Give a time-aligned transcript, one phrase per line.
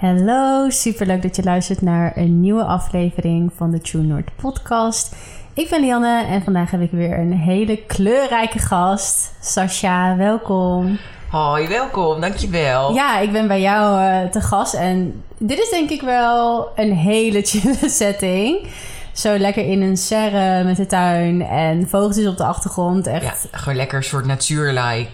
[0.00, 5.14] Hallo, superleuk dat je luistert naar een nieuwe aflevering van de True North podcast.
[5.54, 9.32] Ik ben Lianne en vandaag heb ik weer een hele kleurrijke gast.
[9.40, 10.98] Sascha, welkom.
[11.30, 12.94] Hoi, welkom, dankjewel.
[12.94, 16.92] Ja, ik ben bij jou uh, te gast en dit is denk ik wel een
[16.92, 18.66] hele chille setting.
[19.12, 23.06] Zo lekker in een serre met de tuin en vogeltjes op de achtergrond.
[23.06, 23.48] Echt.
[23.52, 25.08] Ja, gewoon lekker een soort natuurlike.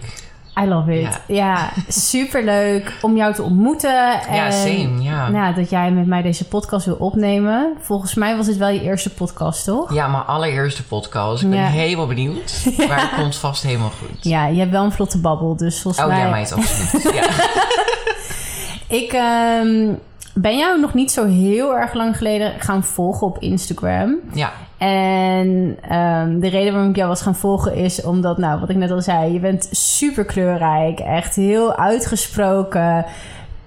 [0.61, 1.21] I love it.
[1.27, 4.21] Ja, ja super leuk om jou te ontmoeten.
[4.21, 5.01] En, ja, same.
[5.01, 5.29] Ja.
[5.29, 7.77] Nou, dat jij met mij deze podcast wil opnemen.
[7.81, 9.93] Volgens mij was dit wel je eerste podcast, toch?
[9.93, 11.43] Ja, mijn allereerste podcast.
[11.43, 11.65] Ik ben ja.
[11.65, 12.65] helemaal benieuwd.
[12.87, 14.23] Maar het komt vast helemaal goed.
[14.23, 16.19] Ja, je hebt wel een vlotte babbel, dus volgens oh, mij...
[16.19, 17.13] Oh ja, meid, absoluut.
[17.13, 17.27] ja.
[18.87, 19.13] ik
[19.63, 19.99] um,
[20.33, 24.15] ben jou nog niet zo heel erg lang geleden gaan volgen op Instagram.
[24.33, 24.51] Ja.
[24.85, 28.75] En um, de reden waarom ik jou was gaan volgen is omdat, nou, wat ik
[28.75, 33.05] net al zei, je bent super kleurrijk, echt heel uitgesproken.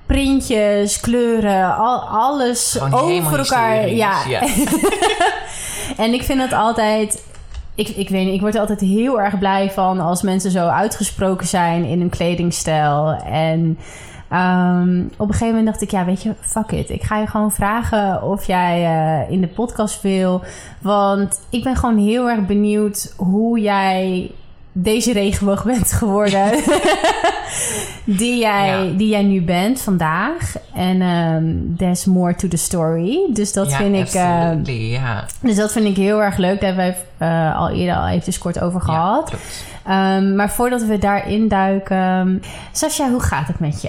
[0.06, 3.88] Printjes, kleuren, al, alles Gewoon over elkaar.
[3.88, 4.24] Ja.
[4.28, 4.40] ja.
[6.04, 7.22] en ik vind het altijd
[7.74, 10.66] ik, ik weet niet, ik word er altijd heel erg blij van als mensen zo
[10.66, 13.10] uitgesproken zijn in hun kledingstijl.
[13.24, 13.78] En
[14.32, 16.90] um, op een gegeven moment dacht ik, ja, weet je, fuck it.
[16.90, 20.42] Ik ga je gewoon vragen of jij uh, in de podcast wil.
[20.80, 24.30] Want ik ben gewoon heel erg benieuwd hoe jij
[24.72, 26.50] deze regenboog bent geworden.
[28.04, 28.96] die, jij, ja.
[28.96, 30.56] die jij nu bent vandaag.
[30.74, 33.18] En um, there's more to the story.
[33.32, 34.14] Dus dat ja, vind ik.
[34.14, 35.24] Uh, ja.
[35.40, 36.60] Dus dat vind ik heel erg leuk.
[36.60, 39.32] Daar hebben wij uh, al eerder al even kort over gehad.
[39.88, 42.42] Um, maar voordat we daarin duiken.
[42.72, 43.88] Sascha, hoe gaat het met je?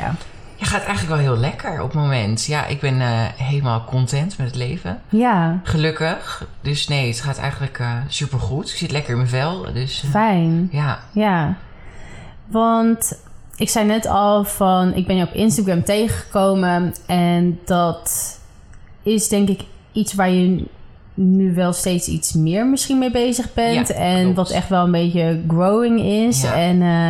[0.56, 2.46] Ja, gaat eigenlijk wel heel lekker op het moment.
[2.46, 5.02] Ja, ik ben uh, helemaal content met het leven.
[5.10, 5.60] Ja.
[5.64, 6.48] Gelukkig.
[6.62, 8.70] Dus nee, het gaat eigenlijk uh, supergoed.
[8.70, 9.74] Ik zit lekker in mijn vel.
[9.74, 10.70] Dus, uh, Fijn.
[10.72, 11.00] Ja.
[11.12, 11.56] Ja.
[12.48, 13.20] Want
[13.56, 14.94] ik zei net al van...
[14.94, 16.94] Ik ben je op Instagram tegengekomen.
[17.06, 18.40] En dat
[19.04, 19.62] is denk ik
[19.92, 20.66] iets waar je
[21.20, 23.88] nu wel steeds iets meer misschien mee bezig bent.
[23.88, 24.36] Ja, en klopt.
[24.36, 26.42] wat echt wel een beetje growing is.
[26.42, 26.54] Ja.
[26.56, 26.82] En...
[26.82, 27.10] Uh,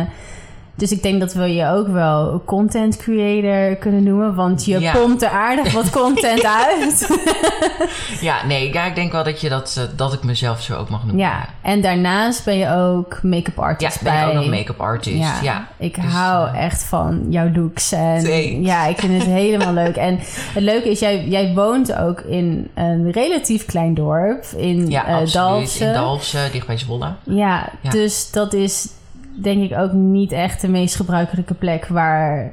[0.80, 4.34] dus ik denk dat we je ook wel content creator kunnen noemen.
[4.34, 4.92] Want je Ja.
[4.92, 7.18] pompt er aardig wat content uit.
[8.20, 10.88] ja, nee, ja, ik denk wel dat, je dat, uh, dat ik mezelf zo ook
[10.88, 11.24] mag noemen.
[11.24, 15.16] ja, en daarnaast ben je ook make-up Ja, artist ik ben ook nog make-up artist.
[15.18, 17.92] Ja, Ja, ik Dus, hou eh, echt van jouw looks.
[17.92, 18.66] En Thanks.
[18.68, 19.96] ja, ik vind het helemaal leuk.
[19.96, 20.18] En
[20.54, 24.44] het leuke is, jij, jij woont ook in een relatief klein dorp.
[24.56, 25.32] In Ja, eh, absoluut.
[25.32, 25.86] Dalfsen.
[25.86, 27.12] In Dalfsen, dicht bij Zwolle.
[27.24, 27.90] Ja, Ja.
[27.90, 28.88] dus dat is
[29.34, 32.52] denk ik ook niet echt de meest gebruikelijke plek waar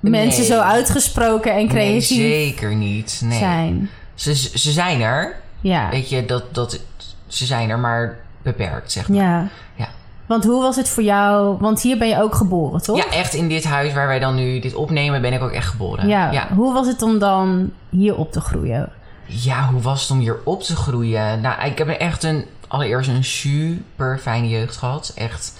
[0.00, 0.50] mensen Nee.
[0.50, 3.20] zo uitgesproken en Nee, creatief zeker niet.
[3.24, 3.38] Nee.
[3.38, 3.90] zijn.
[4.14, 5.34] Ze, ze zijn er.
[5.60, 5.90] Ja.
[5.90, 6.80] Weet je, dat, dat,
[7.26, 9.18] ze zijn er, maar beperkt, zeg maar.
[9.18, 9.48] ja.
[9.74, 9.88] Ja.
[10.26, 11.56] Want hoe was het voor jou?
[11.60, 12.96] Want hier ben je ook geboren, toch?
[12.96, 15.68] Ja, echt in dit huis waar wij dan nu dit opnemen, ben ik ook echt
[15.68, 16.08] geboren.
[16.08, 16.30] Ja.
[16.30, 16.48] ja.
[16.54, 18.88] Hoe was het om dan hier op te groeien?
[19.26, 21.40] Ja, hoe was het om hier op te groeien?
[21.40, 25.12] Nou, ik heb echt een, allereerst een super fijne jeugd gehad.
[25.14, 25.52] Echt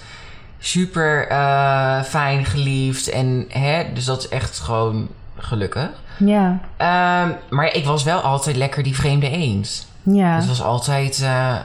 [0.60, 3.09] super eh, fijn geliefd.
[3.09, 5.88] En hè, dus dat is echt gewoon gelukkig.
[6.19, 6.59] Ja.
[6.76, 9.87] Ehm, maar ik was wel altijd lekker die vreemde eend.
[10.03, 10.34] Ja.
[10.34, 11.56] Het was altijd, eh,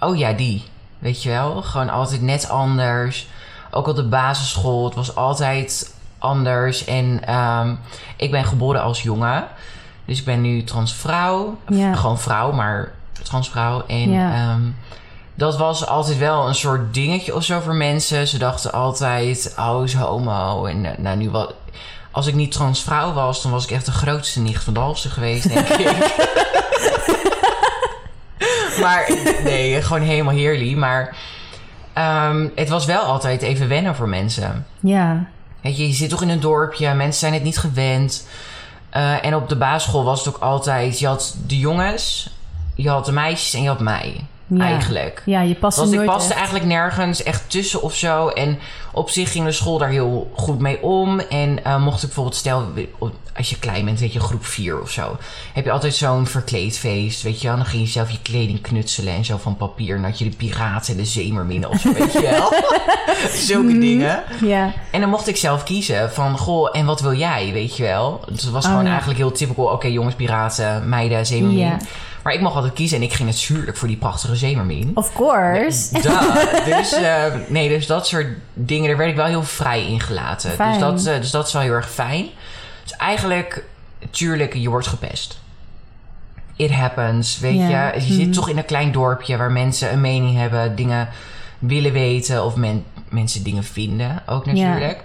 [0.00, 0.64] oh ja, die.
[0.98, 1.62] Weet je wel?
[1.62, 3.28] Gewoon altijd net anders.
[3.70, 6.84] Ook op de basisschool, het was altijd anders.
[6.84, 7.74] En ehm,
[8.16, 9.44] ik ben geboren als jongen.
[10.04, 11.58] Dus ik ben nu transvrouw.
[11.68, 11.94] Ja.
[11.94, 13.84] Gewoon vrouw, maar transvrouw.
[13.86, 14.32] En Ja.
[14.34, 14.60] ehm,
[15.38, 18.28] dat was altijd wel een soort dingetje of zo voor mensen.
[18.28, 20.64] Ze dachten altijd, oh, is homo.
[20.64, 21.54] En eh, nou, nu wat...
[22.10, 25.48] Als ik niet transvrouw was, dan was ik echt de grootste nicht van Dalfsen geweest,
[25.48, 25.86] denk ik.
[28.82, 29.10] maar
[29.44, 30.76] nee, gewoon helemaal heerlijk.
[30.76, 31.16] Maar
[31.92, 34.66] ehm, het was wel altijd even wennen voor mensen.
[34.80, 35.26] Ja.
[35.60, 38.26] Weet je, je zit toch in een dorpje, mensen zijn het niet gewend.
[38.90, 40.98] Eh, en op de basisschool was het ook altijd...
[40.98, 42.30] Je had de jongens,
[42.74, 44.26] je had de meisjes en je had mij.
[44.50, 44.64] Ja.
[44.64, 45.22] Eigenlijk.
[45.24, 46.36] Ja, je past Want ik nooit paste echt.
[46.38, 48.28] eigenlijk nergens echt tussen of zo.
[48.28, 48.58] En
[48.92, 51.20] op zich ging de school daar heel goed mee om.
[51.20, 52.64] En eh, mocht ik bijvoorbeeld, stel,
[53.36, 55.16] als je klein bent, weet je, groep 4 of zo.
[55.52, 57.56] Heb je altijd zo'n verkleedfeest, weet je wel.
[57.56, 59.94] Dan ging je zelf je kleding knutselen en zo van papier.
[59.96, 62.52] En dan had je de piraten en de zeemerminnen of zo, weet je wel.
[63.48, 63.80] Zulke Mhm.
[63.80, 64.22] dingen.
[64.44, 64.72] Ja.
[64.90, 68.20] En dan mocht ik zelf kiezen van, goh, en wat wil jij, weet je wel.
[68.30, 68.90] Dus het was gewoon Oh, ja.
[68.90, 69.64] eigenlijk heel typical.
[69.64, 71.58] Oké, jongens, piraten, meiden, zeemermin.
[71.58, 71.76] Ja.
[72.28, 74.90] Maar ik mocht altijd kiezen en ik ging natuurlijk voor die prachtige zeemermin.
[74.94, 76.00] Of course.
[76.64, 80.50] Dus, eh, nee, dus dat soort dingen, daar werd ik wel heel vrij in gelaten.
[80.50, 80.70] Fijn.
[80.70, 82.26] Dus dat, eh, dus dat is wel heel erg fijn.
[82.82, 83.64] Dus eigenlijk,
[84.10, 85.40] tuurlijk, je wordt gepest.
[86.56, 87.92] It happens, weet je.
[87.94, 91.08] Je zit toch in een klein dorpje waar mensen een mening hebben, dingen
[91.58, 95.04] willen weten of men, mensen dingen vinden ook natuurlijk.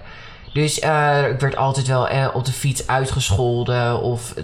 [0.52, 4.34] Dus eh, ik werd altijd wel op de fiets uitgescholden of...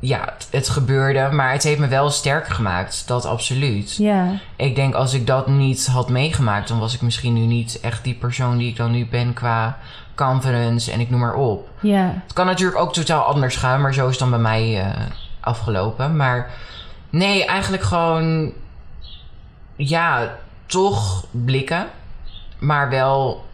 [0.00, 3.02] ja, het, het gebeurde, maar het heeft me wel sterker gemaakt.
[3.06, 3.96] Dat absoluut.
[3.96, 4.32] Ja.
[4.56, 8.04] Ik denk als ik dat niet had meegemaakt, dan was ik misschien nu niet echt
[8.04, 9.78] die persoon die ik dan nu ben qua
[10.14, 11.68] confidence en ik noem maar op.
[11.80, 12.12] Ja.
[12.24, 15.02] Het kan natuurlijk ook totaal anders gaan, maar zo is het dan bij mij eh,
[15.40, 16.16] afgelopen.
[16.16, 16.50] Maar
[17.10, 18.52] nee, eigenlijk gewoon,
[19.76, 20.36] ja,
[20.66, 21.86] toch blikken,
[22.58, 23.44] maar wel,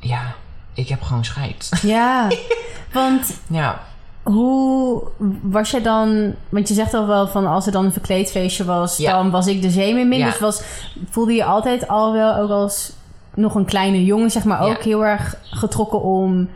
[0.00, 0.34] ja,
[0.74, 1.70] ik heb gewoon scheid.
[1.82, 2.28] Ja.
[2.92, 3.82] Want ja,
[4.28, 5.02] hoe
[5.42, 6.34] was jij dan...
[6.48, 8.96] Want je zegt al wel van als er dan een verkleedfeestje was...
[8.96, 9.12] Ja.
[9.12, 10.18] dan was ik de zeemermin.
[10.18, 10.24] Ja.
[10.24, 10.62] Dus was,
[11.10, 12.92] voelde je altijd al wel ook als
[13.34, 14.30] nog een kleine jongen...
[14.30, 14.82] zeg maar ook Ja.
[14.82, 16.48] heel erg getrokken om...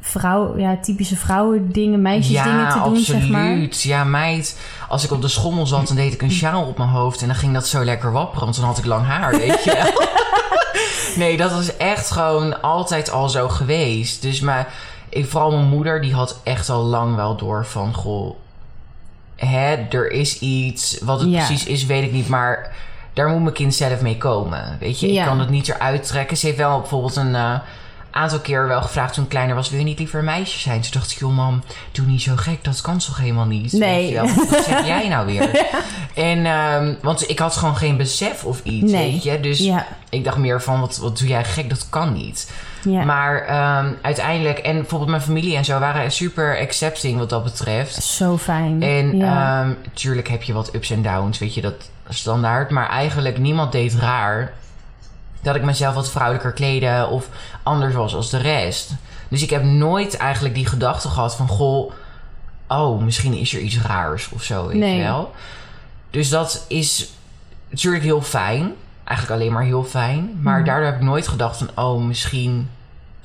[0.00, 3.04] Vrouw, ja, typische vrouwendingen, meisjesdingen ja, te doen, absoluut.
[3.04, 3.58] zeg maar.
[3.70, 4.58] Ja, meid,
[4.88, 7.26] als ik op de schommel zat, dan deed ik een sjaal op mijn hoofd en
[7.26, 10.06] dan ging dat zo lekker wapperen, want dan had ik lang haar, weet je wel.
[11.26, 14.22] nee, dat was echt gewoon altijd al zo geweest.
[14.22, 14.68] Dus maar,
[15.08, 18.36] ik, vooral mijn moeder, die had echt al lang wel door van, goh,
[19.36, 20.98] hè, er is iets.
[21.02, 21.46] Wat het Ja.
[21.46, 22.74] precies is, weet ik niet, maar
[23.12, 24.76] daar moet mijn kind zelf mee komen.
[24.80, 25.22] Weet je, Ja.
[25.22, 26.36] ik kan het niet eruit trekken.
[26.36, 27.54] Ze heeft wel bijvoorbeeld een eh,
[28.10, 30.80] aantal keer wel gevraagd toen ik kleiner was: wil je niet liever een meisje zijn?
[30.80, 31.62] Toen dacht ik, joh, mam,
[31.92, 32.64] doe niet zo gek.
[32.64, 33.72] Dat kan toch helemaal niet?
[33.72, 33.80] Nee.
[33.96, 34.46] Weet je wel?
[34.46, 35.66] Wat zeg jij nou weer?
[36.14, 39.12] En, ehm, want ik had gewoon geen besef of iets, Nee.
[39.12, 39.40] weet je.
[39.40, 41.68] Dus Ja, ik dacht meer van, wat, wat doe jij gek?
[41.68, 42.50] Dat kan niet.
[42.86, 43.04] Ja.
[43.04, 47.94] Maar ehm, uiteindelijk, en bijvoorbeeld mijn familie en zo waren super accepting wat dat betreft.
[48.02, 48.82] Zo fijn.
[48.82, 49.60] En ja.
[49.62, 52.70] ehm, tuurlijk heb je wat ups en downs, weet je, dat standaard.
[52.70, 54.52] Maar eigenlijk niemand deed raar
[55.42, 57.28] dat ik mezelf wat vrouwelijker kleden of
[57.62, 58.90] anders was als de rest.
[59.28, 61.92] Dus ik heb nooit eigenlijk die gedachte gehad van, goh,
[62.68, 64.96] oh, misschien is er iets raars of zo, weet Nee.
[64.96, 65.32] je wel.
[66.10, 67.08] Dus dat is
[67.70, 68.72] natuurlijk heel fijn.
[69.04, 70.38] Eigenlijk alleen maar heel fijn.
[70.42, 70.66] Maar Mhm.
[70.66, 72.68] daardoor heb ik nooit gedacht van, oh, misschien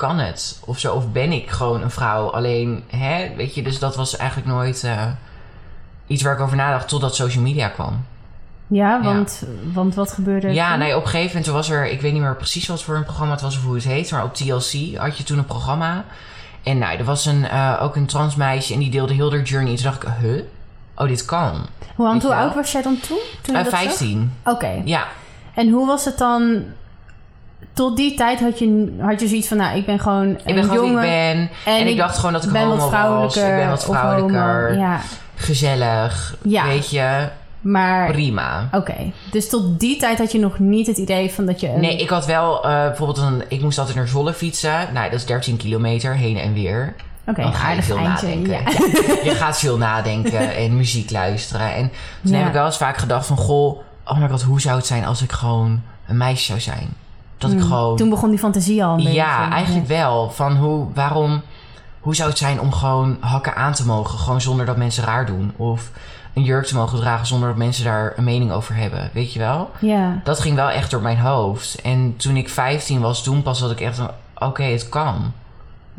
[0.08, 0.94] kan het of zo.
[0.96, 2.30] Of ben ik gewoon een vrouw.
[2.32, 5.06] Alleen, hè, weet je, dus dat was eigenlijk nooit eh,
[6.08, 8.06] iets waar ik over nadacht totdat social media kwam.
[8.68, 9.44] ja, want,
[9.74, 10.80] want wat gebeurde er Ja, toen?
[10.80, 13.04] nee, op een gegeven moment was er, ik weet niet meer precies wat voor een
[13.04, 16.06] programma het was of hoe het heet, maar op TLC had je toen een programma.
[16.64, 19.70] En nou, er was een, eh, ook een transmeisje en die deelde heel haar journey.
[19.72, 20.42] En toen dacht ik, huh?
[20.96, 21.66] Oh, dit kan.
[21.96, 23.20] Hoe, oud was jij dan toen?
[23.42, 23.82] toen je Eh, dat zag?
[23.82, 24.34] 15.
[24.46, 24.82] Oké.
[24.86, 25.08] Ja.
[25.56, 26.64] En hoe was het dan...
[27.74, 29.58] Tot die tijd had je, had je zoiets van...
[29.58, 31.02] Nou, ik ben gewoon een Ik ben gewoon jongen.
[31.02, 31.74] wie ik ben.
[31.74, 32.90] En, ik dacht gewoon dat ik ben homo wat was.
[32.90, 33.50] vrouwelijker.
[33.54, 34.78] Ik ben wat vrouwelijker.
[34.78, 35.00] Ja,
[35.36, 36.36] Gezellig.
[36.42, 36.66] Ja.
[36.66, 37.28] Weet je,
[37.62, 38.12] maar...
[38.12, 38.68] prima.
[38.72, 38.96] Oké.
[39.32, 41.68] Dus tot die tijd had je nog niet het idee van dat je...
[41.70, 43.44] Een, Nee, ik had wel eh, bijvoorbeeld een...
[43.48, 44.88] Ik moest altijd naar Zwolle fietsen.
[44.94, 46.96] Nou, dat is 13 kilometer heen en weer.
[47.28, 48.28] Oké, Dan een ga je aardig veel eindje.
[48.28, 48.52] nadenken.
[48.52, 48.60] Ja.
[49.24, 51.74] Ja, je gaat veel nadenken en muziek luisteren.
[51.74, 51.92] En
[52.24, 52.38] toen Ja.
[52.38, 53.38] heb ik wel eens vaak gedacht van...
[53.38, 56.94] Goh, oh my god, hoe zou het zijn als ik gewoon een meisje zou zijn?
[57.42, 57.68] Dat ik Hmm.
[57.68, 57.96] gewoon...
[57.98, 59.14] Toen begon die fantasie al een beetje.
[59.14, 60.30] ja, eigenlijk wel.
[60.30, 61.42] Van hoe, waarom...
[62.00, 64.20] Hoe zou het zijn om gewoon hakken aan te mogen?
[64.20, 65.54] Gewoon zonder dat mensen raar doen.
[65.56, 65.92] Of
[66.34, 69.10] een jurk te mogen dragen zonder dat mensen daar een mening over hebben.
[69.14, 69.70] Weet je wel?
[69.80, 71.82] Ja, Dat ging wel echt door mijn hoofd.
[71.82, 74.10] En toen ik 15 was, toen pas had ik echt een...
[74.38, 75.34] Oké, het kan.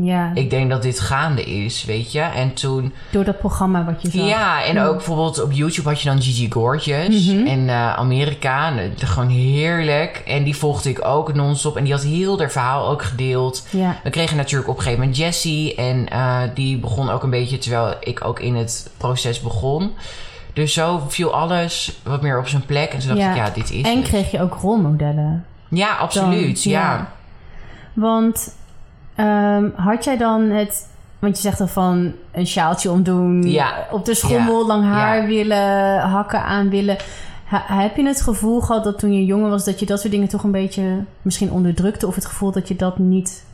[0.04, 0.30] Ja.
[0.34, 2.20] Ik denk dat dit gaande is, weet je?
[2.20, 2.92] En toen...
[3.10, 4.26] Door dat programma wat je zag.
[4.28, 7.26] Ja, en ook bijvoorbeeld op YouTube had je dan Gigi Gorgeous.
[7.26, 7.46] Mhm.
[7.46, 10.22] En eh, Amerika, eh, gewoon heerlijk.
[10.26, 11.76] En die volgde ik ook non-stop.
[11.76, 13.66] En die had heel haar verhaal ook gedeeld.
[13.70, 13.96] Ja.
[14.02, 15.74] We kregen natuurlijk op een gegeven moment Jessie.
[15.74, 19.90] En eh, die begon ook een beetje terwijl ik ook in het proces begon.
[20.52, 22.92] Dus zo viel alles wat meer op zijn plek.
[22.92, 23.30] En toen dacht Ja.
[23.30, 24.08] ik, ja, dit is En het.
[24.08, 25.44] kreeg je ook rolmodellen.
[25.68, 26.62] Ja, absoluut.
[26.64, 26.80] Dan, ja.
[26.80, 27.12] ja.
[27.92, 28.54] Want
[29.14, 30.90] ehm, had jij dan het...
[31.18, 33.42] Want je zegt al van een sjaaltje omdoen.
[33.42, 33.86] Ja.
[33.90, 34.66] Op de schommel Ja.
[34.66, 35.26] lang haar Ja.
[35.26, 36.96] willen, hakken aan willen.
[37.44, 39.64] Ha- heb je het gevoel gehad dat toen je jonger was...
[39.64, 42.06] dat je dat soort dingen toch een beetje misschien onderdrukte?
[42.06, 43.44] Of het gevoel dat je dat niet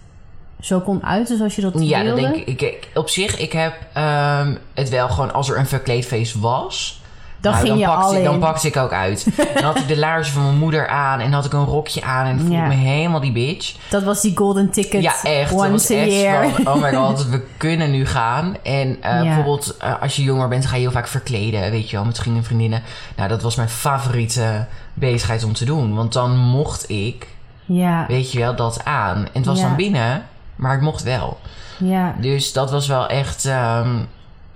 [0.60, 2.20] zo kon uiten zoals je dat Ja, wilde?
[2.22, 2.60] dat denk ik.
[2.62, 2.88] ik.
[2.94, 6.97] Op zich, ik heb ehm, het wel gewoon als er een verkleedfeest was.
[7.40, 9.26] Dan nou, ging je pakte, al ik- Dan pakte ik ook uit.
[9.54, 12.26] dan had ik de laarzen van mijn moeder aan en had ik een rokje aan
[12.26, 12.62] en voelde Ja.
[12.62, 13.74] ik me helemaal die bitch.
[13.90, 15.50] Dat was die golden ticket Ja, echt.
[15.50, 16.48] Dat was once a echt year.
[16.50, 18.56] van, oh my god, we kunnen nu gaan.
[18.62, 19.22] En eh, Ja.
[19.22, 22.18] bijvoorbeeld eh, als je jonger bent, ga je heel vaak verkleden, weet je wel, met
[22.18, 22.82] vrienden en vriendinnen.
[23.16, 25.94] Nou, dat was mijn favoriete bezigheid om te doen.
[25.94, 27.26] Want dan mocht ik,
[27.64, 29.16] Ja, weet je wel, dat aan.
[29.16, 29.66] En het was Ja.
[29.66, 30.26] dan binnen,
[30.56, 31.38] maar het mocht wel.
[31.78, 33.88] ja, Dus dat was wel echt ehm,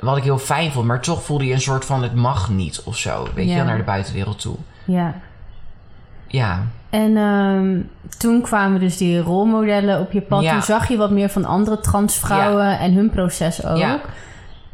[0.03, 0.87] wat ik heel fijn vond.
[0.87, 3.27] Maar toch voelde je een soort van het mag niet of zo.
[3.35, 3.57] Weet je Ja.
[3.57, 4.57] wel, naar de buitenwereld toe.
[4.85, 5.15] ja.
[6.27, 7.81] Ja, En ehm,
[8.19, 10.43] toen kwamen dus die rolmodellen op je pad.
[10.43, 10.53] Ja.
[10.53, 13.77] Toen zag je wat meer van andere transvrouwen en hun proces ook.
[13.77, 14.01] Ja.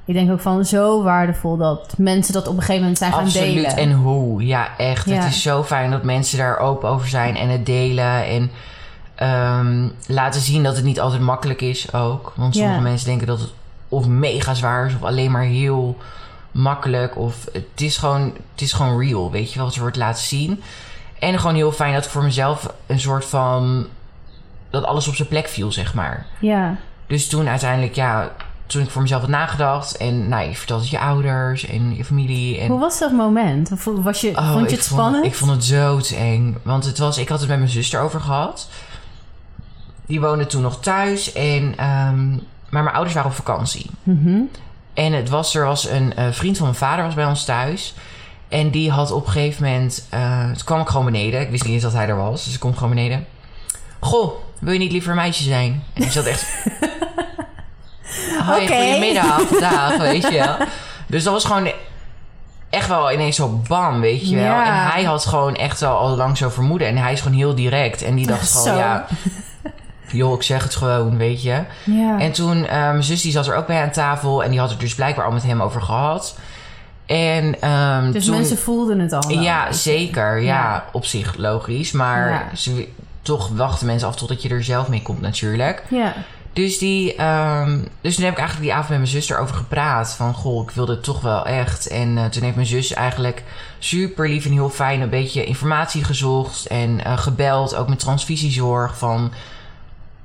[0.05, 3.25] Ik denk ook van zo waardevol dat mensen dat op een gegeven moment zijn gaan
[3.25, 3.55] absoluut.
[3.55, 3.77] delen.
[3.77, 4.47] En hoe.
[4.47, 5.05] Ja, echt.
[5.05, 8.27] Het is zo fijn dat mensen daar open over zijn en het delen.
[8.27, 8.51] En
[9.15, 12.33] ehm, laten zien dat het niet altijd makkelijk is ook.
[12.37, 13.51] Want sommige mensen denken dat het
[13.89, 15.97] of mega zwaar is of alleen maar heel
[16.51, 17.17] makkelijk.
[17.17, 20.25] Of het is gewoon, het is gewoon real, weet je wel, wat er wordt laten
[20.25, 20.63] zien.
[21.19, 23.87] En gewoon heel fijn dat ik voor mezelf een soort van...
[24.71, 26.27] dat alles op zijn plek viel, zeg maar.
[26.41, 26.77] Ja.
[27.07, 28.33] Dus toen uiteindelijk, ja,
[28.67, 29.97] toen ik voor mezelf had nagedacht...
[29.97, 32.59] en nou, je vertelt het je ouders en je familie.
[32.61, 33.71] En, Hoe was dat moment?
[33.85, 35.25] Was je, Oh, vond je het vond- spannend?
[35.25, 36.57] ik vond het zo te eng.
[36.63, 38.69] Want het was, ik had het met mijn zuster over gehad.
[40.07, 41.33] Die woonde toen nog thuis.
[41.33, 42.39] En, ehm,
[42.69, 43.91] maar mijn ouders waren op vakantie.
[44.03, 44.39] Mhm.
[44.95, 47.95] En het was, er was een eh, vriend van mijn vader was bij ons thuis.
[48.49, 50.07] En die had op een gegeven moment...
[50.11, 51.41] eh, toen kwam ik gewoon beneden.
[51.41, 52.45] Ik wist niet eens dat hij er was.
[52.45, 53.27] Dus ik kom gewoon beneden.
[54.01, 55.83] Goh, wil je niet liever een meisje zijn?
[55.93, 56.47] En die zat echt...
[58.47, 58.75] Hoi, Oké.
[58.75, 60.57] goedemiddag, dag, weet je wel.
[61.07, 61.71] Dus dat was gewoon
[62.71, 64.45] echt wel ineens zo bam, weet je wel.
[64.45, 64.67] Ja.
[64.67, 66.89] En hij had gewoon echt al, al lang zo vermoeden.
[66.89, 68.03] En hij is gewoon heel direct.
[68.03, 68.77] En die dacht gewoon, Zo.
[68.77, 69.07] ja...
[70.13, 71.63] Joh, ik zeg het gewoon, weet je.
[71.85, 72.19] Ja.
[72.19, 74.45] En toen, eh, mijn zus die zat er ook bij aan tafel.
[74.45, 76.39] En die had het dus blijkbaar al met hem over gehad.
[77.07, 78.35] En ehm, dus toen...
[78.35, 79.29] mensen voelden het al.
[79.29, 79.41] wel.
[79.41, 80.37] Ja, zeker.
[80.39, 80.85] Ja, Ja.
[80.93, 81.93] op zich logisch.
[81.93, 82.57] Maar Ja.
[82.57, 82.89] ze,
[83.23, 85.83] toch wachten mensen af totdat je er zelf mee komt natuurlijk.
[85.89, 86.13] Ja.
[86.53, 90.15] Dus, die, ehm, dus toen heb ik eigenlijk die avond met mijn zus erover gepraat.
[90.15, 91.87] Van, goh, ik wilde het toch wel echt.
[91.89, 93.43] En eh, toen heeft mijn zus eigenlijk
[93.79, 95.01] super lief en heel fijn...
[95.01, 97.75] een beetje informatie gezocht en eh, gebeld.
[97.75, 99.33] Ook met transfusiezorg van...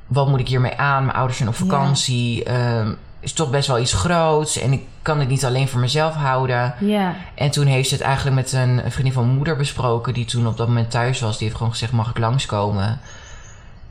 [0.08, 1.04] wat moet ik hiermee aan?
[1.06, 1.62] Mijn ouders zijn op Ja.
[1.66, 2.44] vakantie.
[2.44, 4.60] ehm, is toch best wel iets groots.
[4.60, 6.74] En ik kan het niet alleen voor mezelf houden.
[6.80, 7.16] Ja.
[7.36, 10.14] En toen heeft ze het eigenlijk met een vriendin van mijn moeder besproken...
[10.14, 11.38] die toen op dat moment thuis was.
[11.38, 13.00] Die heeft gewoon gezegd, mag ik langskomen?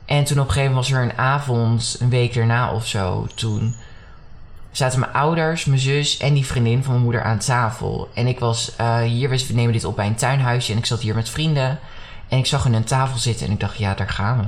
[0.05, 3.27] En toen op een gegeven moment was er een avond, een week daarna of zo...
[3.35, 3.75] toen
[4.71, 8.09] zaten mijn ouders, mijn zus en die vriendin van mijn moeder aan tafel.
[8.13, 10.71] En ik was eh, hier, we nemen dit op bij een tuinhuisje...
[10.71, 11.79] en ik zat hier met vrienden.
[12.27, 14.45] En ik zag hun aan tafel zitten en ik dacht, ja, daar gaan we.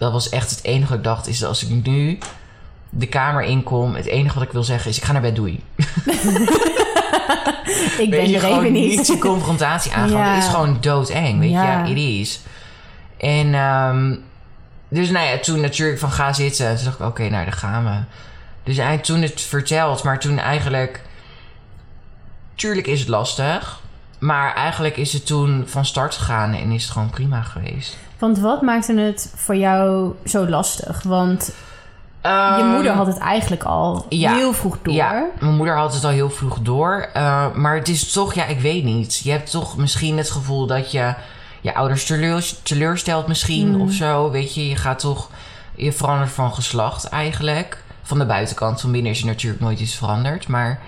[0.00, 2.18] Dat was echt het enige wat ik dacht, is dat als ik nu
[2.90, 3.94] de kamer inkom...
[3.94, 5.64] het enige wat ik wil zeggen is, ik ga naar bed, doei.
[7.98, 8.96] Ik ben er even niet.
[8.96, 10.18] niet je confrontatie aangaan.
[10.26, 10.34] Ja.
[10.34, 11.84] Het is gewoon doodeng, weet Ja.
[11.84, 11.90] je.
[11.94, 12.40] It is.
[13.16, 14.14] En ehm,
[14.88, 16.76] dus nou ja, toen natuurlijk van ga zitten.
[16.76, 17.98] Toen dacht ik, oké, nou, daar gaan we.
[18.62, 21.00] Dus eigenlijk toen het verteld, maar toen eigenlijk...
[22.54, 23.80] Tuurlijk is het lastig.
[24.18, 27.96] Maar eigenlijk is het toen van start gegaan en is het gewoon prima geweest.
[28.20, 31.02] Want wat maakte het voor jou zo lastig?
[31.02, 31.52] Want
[32.22, 34.34] je Ehm, moeder had het eigenlijk al ja.
[34.34, 34.94] heel vroeg door.
[34.94, 37.08] Ja, mijn moeder had het al heel vroeg door.
[37.16, 39.20] Uh, maar het is toch, ja, ik weet niet.
[39.24, 41.14] Je hebt toch misschien het gevoel dat je
[41.60, 43.80] je ouders teleur, teleurstelt misschien Mm.
[43.80, 44.30] of zo.
[44.30, 45.30] Weet je, je gaat toch...
[45.74, 47.84] Je verandert van geslacht eigenlijk.
[48.02, 48.80] Van de buitenkant.
[48.80, 50.48] Van binnen is er natuurlijk nooit iets veranderd.
[50.48, 50.80] Maar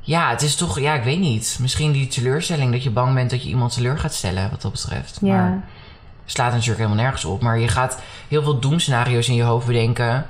[0.00, 0.80] ja, het is toch...
[0.80, 1.58] Ja, ik weet niet.
[1.60, 4.72] Misschien die teleurstelling dat je bang bent dat je iemand teleur gaat stellen wat dat
[4.72, 5.18] betreft.
[5.20, 5.34] Ja.
[5.34, 5.62] Maar
[6.32, 7.42] slaat natuurlijk helemaal nergens op.
[7.42, 7.98] Maar je gaat
[8.28, 10.26] heel veel doemscenario's in je hoofd bedenken...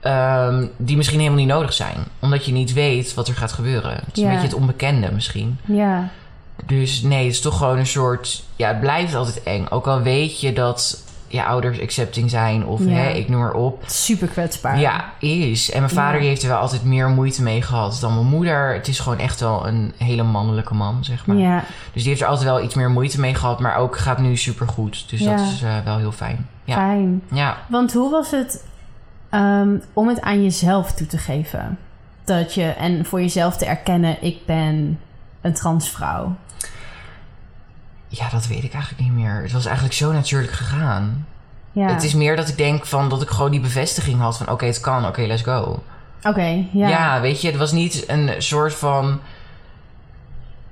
[0.00, 1.96] ehm, die misschien helemaal niet nodig zijn.
[2.18, 3.92] Omdat je niet weet wat er gaat gebeuren.
[3.94, 4.24] Het is Ja.
[4.24, 5.58] een beetje het onbekende misschien.
[5.64, 6.08] Ja.
[6.66, 8.42] Dus nee, het is toch gewoon een soort...
[8.56, 9.66] Ja, het blijft altijd eng.
[9.70, 12.90] Ook al weet je dat je ouders accepting zijn of Ja.
[12.90, 13.82] hè, ik noem maar op.
[13.86, 14.80] Super kwetsbaar.
[14.80, 15.70] Ja, is.
[15.70, 16.18] En mijn vader Ja.
[16.20, 18.72] die heeft er wel altijd meer moeite mee gehad dan mijn moeder.
[18.74, 21.36] Het is gewoon echt wel een hele mannelijke man, zeg maar.
[21.36, 21.64] Ja.
[21.92, 23.60] Dus die heeft er altijd wel iets meer moeite mee gehad.
[23.60, 25.10] Maar ook gaat nu super goed.
[25.10, 26.46] Dus dat is eh, wel heel fijn.
[26.64, 26.74] Ja.
[26.74, 27.22] Fijn.
[27.32, 27.56] ja.
[27.68, 28.64] Want hoe was het
[29.30, 31.78] ehm, om het aan jezelf toe te geven?
[32.24, 35.00] Dat je, en voor jezelf te erkennen, ik ben
[35.40, 36.34] een transvrouw.
[38.08, 39.42] Ja, dat weet ik eigenlijk niet meer.
[39.42, 41.26] Het was eigenlijk zo natuurlijk gegaan.
[41.72, 41.88] Ja.
[41.88, 44.64] Het is meer dat ik denk van dat ik gewoon die bevestiging had van oké,
[44.66, 45.82] het kan, oké, let's go.
[46.22, 46.88] Oké, ja.
[46.88, 47.20] Ja.
[47.20, 49.20] weet je, het was niet een soort van.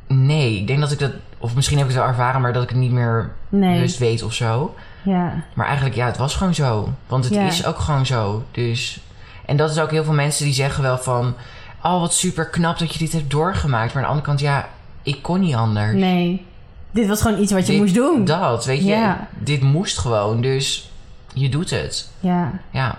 [0.06, 1.12] Nee, ik denk dat ik dat.
[1.38, 3.74] Of misschien heb ik het wel ervaren, maar dat ik het niet meer Nee.
[3.74, 4.74] bewust weet of zo.
[5.02, 5.42] Ja.
[5.54, 6.92] Maar eigenlijk, ja, het was gewoon zo.
[7.06, 7.46] Want het Ja.
[7.46, 8.44] is ook gewoon zo.
[8.50, 9.00] Dus.
[9.46, 11.34] En dat is ook heel veel mensen die zeggen wel van.
[11.82, 13.94] Oh, wat super knap dat je dit hebt doorgemaakt.
[13.94, 14.68] Maar aan de andere kant, ja,
[15.02, 15.94] ik kon niet anders.
[15.94, 16.46] Nee.
[16.96, 18.24] Dit was gewoon iets wat je Dit- moest doen.
[18.24, 18.86] Dat, weet je.
[18.86, 19.28] Ja.
[19.38, 20.40] Dit moest gewoon.
[20.40, 20.90] Dus
[21.34, 22.10] je doet het.
[22.20, 22.52] Ja.
[22.70, 22.98] Ja.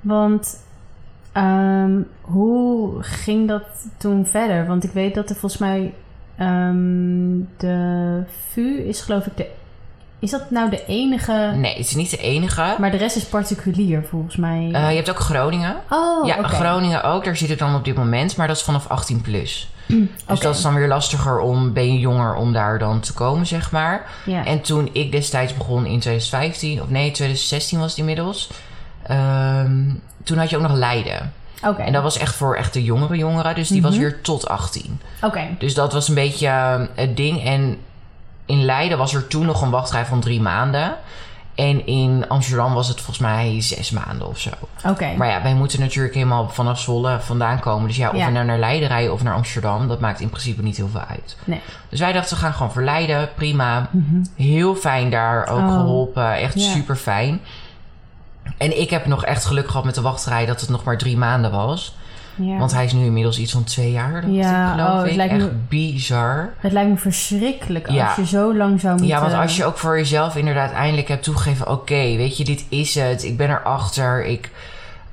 [0.00, 0.56] Want
[1.32, 3.62] ehm, hoe ging dat
[3.96, 4.66] toen verder?
[4.66, 5.94] Want ik weet dat er volgens mij
[6.36, 9.46] ehm, de VU is geloof ik de...
[10.18, 11.52] Is dat nou de enige...
[11.56, 12.76] Nee, het is niet de enige.
[12.78, 14.70] Maar de rest is particulier volgens mij.
[14.72, 15.76] Eh, je hebt ook Groningen.
[15.90, 16.42] oh, ja.
[16.42, 17.24] Groningen ook.
[17.24, 18.36] Daar zit het dan op dit moment.
[18.36, 19.68] Maar dat is vanaf 18 plus.
[19.86, 23.46] Dus dat is dan weer lastiger om, ben je jonger, om daar dan te komen,
[23.46, 24.06] zeg maar.
[24.24, 24.44] Ja.
[24.44, 28.50] En toen ik destijds begon in 2015, of nee, 2016 was het inmiddels.
[29.06, 29.80] ehm,
[30.22, 31.32] toen had je ook nog Leiden.
[31.78, 33.54] En dat was echt voor echt de jongere jongeren.
[33.54, 34.00] Dus die was Mhm.
[34.00, 35.00] weer tot 18.
[35.22, 35.40] Oké.
[35.58, 37.44] Dus dat was een beetje eh, het ding.
[37.44, 37.76] En
[38.46, 40.94] in Leiden was er toen nog een wachtrij van drie maanden.
[41.54, 44.50] En in Amsterdam was het volgens mij zes maanden of zo.
[44.88, 45.14] Oké.
[45.16, 47.86] Maar ja, wij moeten natuurlijk helemaal vanaf Zwolle vandaan komen.
[47.88, 48.26] Dus ja, of Ja.
[48.26, 51.00] we nou naar Leiden rijden of naar Amsterdam, dat maakt in principe niet heel veel
[51.08, 51.36] uit.
[51.44, 51.60] Nee.
[51.88, 53.28] Dus wij dachten, we gaan gewoon voor Leiden.
[53.34, 53.88] Prima.
[54.36, 55.72] Heel fijn daar ook Oh.
[55.72, 56.34] geholpen.
[56.34, 57.40] Echt super fijn.
[58.58, 61.16] En ik heb nog echt geluk gehad met de wachtrij dat het nog maar drie
[61.16, 61.96] maanden was.
[62.36, 62.56] Ja.
[62.56, 65.10] Want hij is nu inmiddels iets van twee jaar, dacht Ja, ik, geloof oh, het
[65.10, 65.16] ik.
[65.16, 66.54] lijkt me- Echt bizar.
[66.58, 68.06] Het lijkt me verschrikkelijk Ja.
[68.06, 69.10] als je zo lang zou moeten...
[69.14, 71.70] Ja, want als je ook voor jezelf inderdaad eindelijk hebt toegegeven...
[71.70, 73.24] oké, weet je, dit is het.
[73.24, 74.24] Ik ben erachter.
[74.24, 74.50] Ik,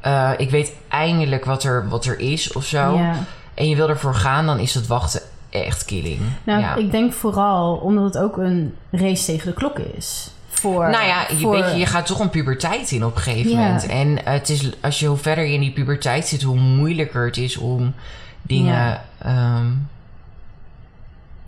[0.02, 2.98] eh, ik weet eindelijk wat er, wat er is of zo.
[2.98, 3.14] Ja.
[3.54, 6.20] En je wil ervoor gaan, dan is het wachten echt killing.
[6.44, 10.32] Nou, ik denk vooral omdat het ook een race tegen de klok is.
[10.62, 13.22] Voor, Nou ja, je, voor- weet je, je gaat toch een puberteit in op een
[13.22, 13.86] gegeven moment.
[13.88, 17.38] En het is, als je hoe verder je in die puberteit zit, hoe moeilijker het
[17.38, 17.94] is om
[18.42, 18.74] dingen.
[18.74, 19.04] Ja.
[19.24, 19.62] Ja,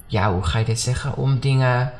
[0.08, 1.16] ja hoe ga je dit zeggen?
[1.16, 1.92] Om dingen.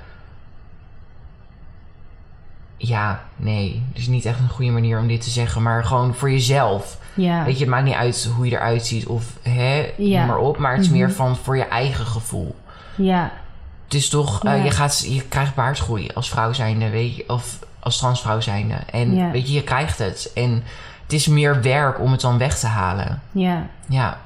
[2.78, 3.84] Ja, nee.
[3.94, 5.62] Dus niet echt een goede manier om dit te zeggen.
[5.62, 6.98] Maar gewoon voor jezelf.
[7.14, 7.44] Ja.
[7.46, 10.18] Weet je, het maakt niet uit hoe je eruit ziet of hè, Ja.
[10.20, 10.58] noem maar op.
[10.58, 10.98] Maar het is Mhm.
[10.98, 12.56] meer van voor je eigen gevoel.
[12.96, 13.32] ja.
[13.84, 17.60] Het is toch, eh, je, gaat, je krijgt baardgroei als vrouw zijnde, weet je, of
[17.80, 18.74] als transvrouw zijnde.
[18.92, 19.32] En Ja.
[19.32, 20.32] weet je, je krijgt het.
[20.36, 20.64] En
[21.04, 23.22] het is meer werk om het dan weg te halen.
[23.32, 23.68] ja.
[23.88, 24.18] Ja,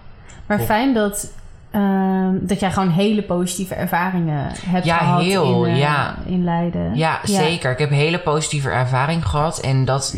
[0.45, 1.31] Maar fijn dat,
[1.71, 6.15] ehm, dat jij gewoon hele positieve ervaringen hebt Ja, gehad heel, in, eh, ja.
[6.25, 6.95] in Leiden.
[6.95, 7.71] ja, zeker.
[7.71, 9.59] Ik heb hele positieve ervaring gehad.
[9.59, 10.15] En dat,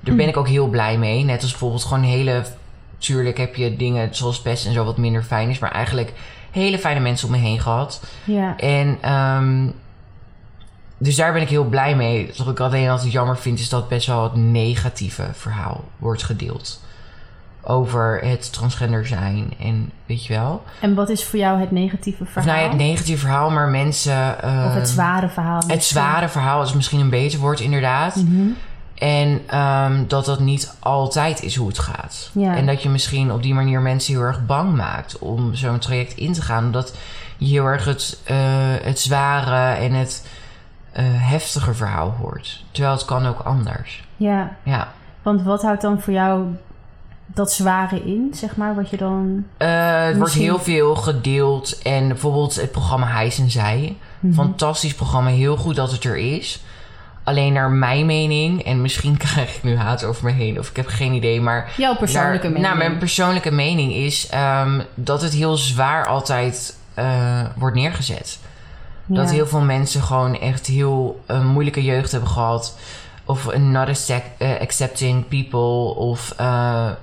[0.00, 1.24] daar ben ik ook heel blij mee.
[1.24, 2.42] Net als bijvoorbeeld gewoon hele...
[2.98, 5.58] Tuurlijk heb je dingen zoals pest en zo wat minder fijn is.
[5.58, 6.12] Maar eigenlijk
[6.52, 8.02] hele fijne mensen om me heen gehad.
[8.24, 8.56] Ja.
[8.56, 9.66] En ehm,
[10.98, 12.30] dus daar ben ik heel blij mee.
[12.36, 16.80] Wat ik alleen altijd jammer vind, is dat best wel het negatieve verhaal wordt gedeeld.
[17.64, 20.62] Over het transgender zijn en weet je wel.
[20.80, 22.52] En wat is voor jou het negatieve Of verhaal?
[22.52, 24.34] nou ja, het negatieve verhaal, maar mensen.
[24.66, 25.62] Of het zware verhaal?
[25.66, 28.16] Het zware verhaal is misschien een beter woord, inderdaad.
[28.16, 28.48] Mhm.
[29.02, 32.30] En ehm, dat dat niet altijd is hoe het gaat.
[32.32, 32.56] Ja.
[32.56, 36.16] En dat je misschien op die manier mensen heel erg bang maakt om zo'n traject
[36.16, 36.64] in te gaan.
[36.64, 36.94] Omdat
[37.36, 38.36] je heel erg het, eh,
[38.82, 40.26] het zware en het
[40.92, 42.64] eh, heftige verhaal hoort.
[42.70, 44.04] Terwijl het kan ook anders.
[44.16, 44.92] Ja, Ja.
[45.22, 46.46] want wat houdt dan voor jou
[47.26, 49.44] dat zware in, zeg maar, wat je dan...
[49.56, 51.82] Eh, het wordt heel veel gedeeld.
[51.82, 53.96] En bijvoorbeeld het programma Hijs en Zij.
[54.20, 54.34] Mhm.
[54.34, 55.30] Fantastisch programma.
[55.30, 56.62] Heel goed dat het er is.
[57.24, 60.76] Alleen naar mijn mening, en misschien krijg ik nu haat over me heen, of ik
[60.76, 62.74] heb geen idee, maar Jouw persoonlijke naar, mening.
[62.74, 68.38] Nou, mijn persoonlijke mening is ehm, dat het heel zwaar altijd eh, wordt neergezet.
[69.06, 72.78] Dat heel veel mensen gewoon echt heel eh, moeilijke jeugd hebben gehad.
[73.24, 75.94] Of not eh, accepting people.
[75.94, 76.34] Of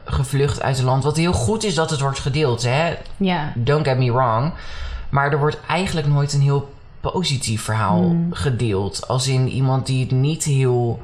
[0.05, 1.03] gevlucht uit het land.
[1.03, 2.63] Wat heel goed is dat het wordt gedeeld.
[2.63, 2.95] Hè?
[3.17, 4.51] Ja, Don't get me wrong.
[5.09, 6.69] Maar er wordt eigenlijk nooit een heel
[7.01, 8.33] positief verhaal Hmm.
[8.33, 9.07] gedeeld.
[9.07, 11.01] Als in iemand die het niet heel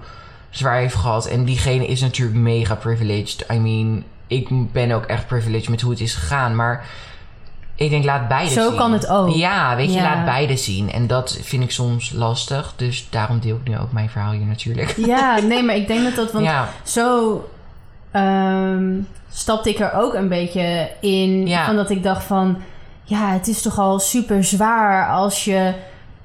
[0.49, 1.25] zwaar heeft gehad.
[1.25, 3.45] En diegene is natuurlijk mega privileged.
[3.51, 6.55] I mean, ik ben ook echt privileged met hoe het is gegaan.
[6.55, 6.86] Maar
[7.75, 8.77] ik denk, laat beide Zo zien.
[8.77, 9.36] kan het ook.
[9.36, 10.03] Ja, weet je, Ja.
[10.15, 10.91] laat beide zien.
[10.91, 12.73] En dat vind ik soms lastig.
[12.75, 14.93] Dus daarom deel ik nu ook mijn verhaal hier natuurlijk.
[15.15, 16.31] ja, nee, maar ik denk dat dat...
[16.31, 17.39] Want ja, zo
[18.12, 18.93] ehm,
[19.31, 21.47] stapte ik er ook een beetje in.
[21.47, 21.65] Ja.
[21.65, 22.58] Van dat ik dacht van...
[23.08, 25.74] Ja, het is toch al super zwaar als je...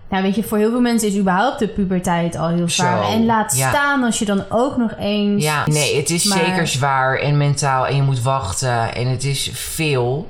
[0.08, 3.04] Nou, weet je, voor heel veel mensen is überhaupt de puberteit al heel zwaar.
[3.04, 3.68] Zo, en laat ja.
[3.68, 5.42] staan als je dan ook nog eens...
[5.44, 7.86] ja, nee, het is Maar- zeker zwaar en mentaal.
[7.86, 8.94] En je moet wachten.
[8.94, 10.28] En het is veel.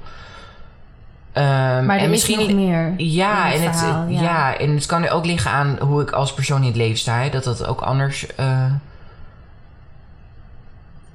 [1.32, 4.20] Ehm, Maar er en is nog meer Ja, in en het het, ja.
[4.22, 4.56] ja.
[4.58, 7.18] en het kan er ook liggen aan hoe ik als persoon in het leven sta.
[7.18, 7.30] hè.
[7.30, 8.26] Dat dat ook anders...
[8.36, 8.64] eh,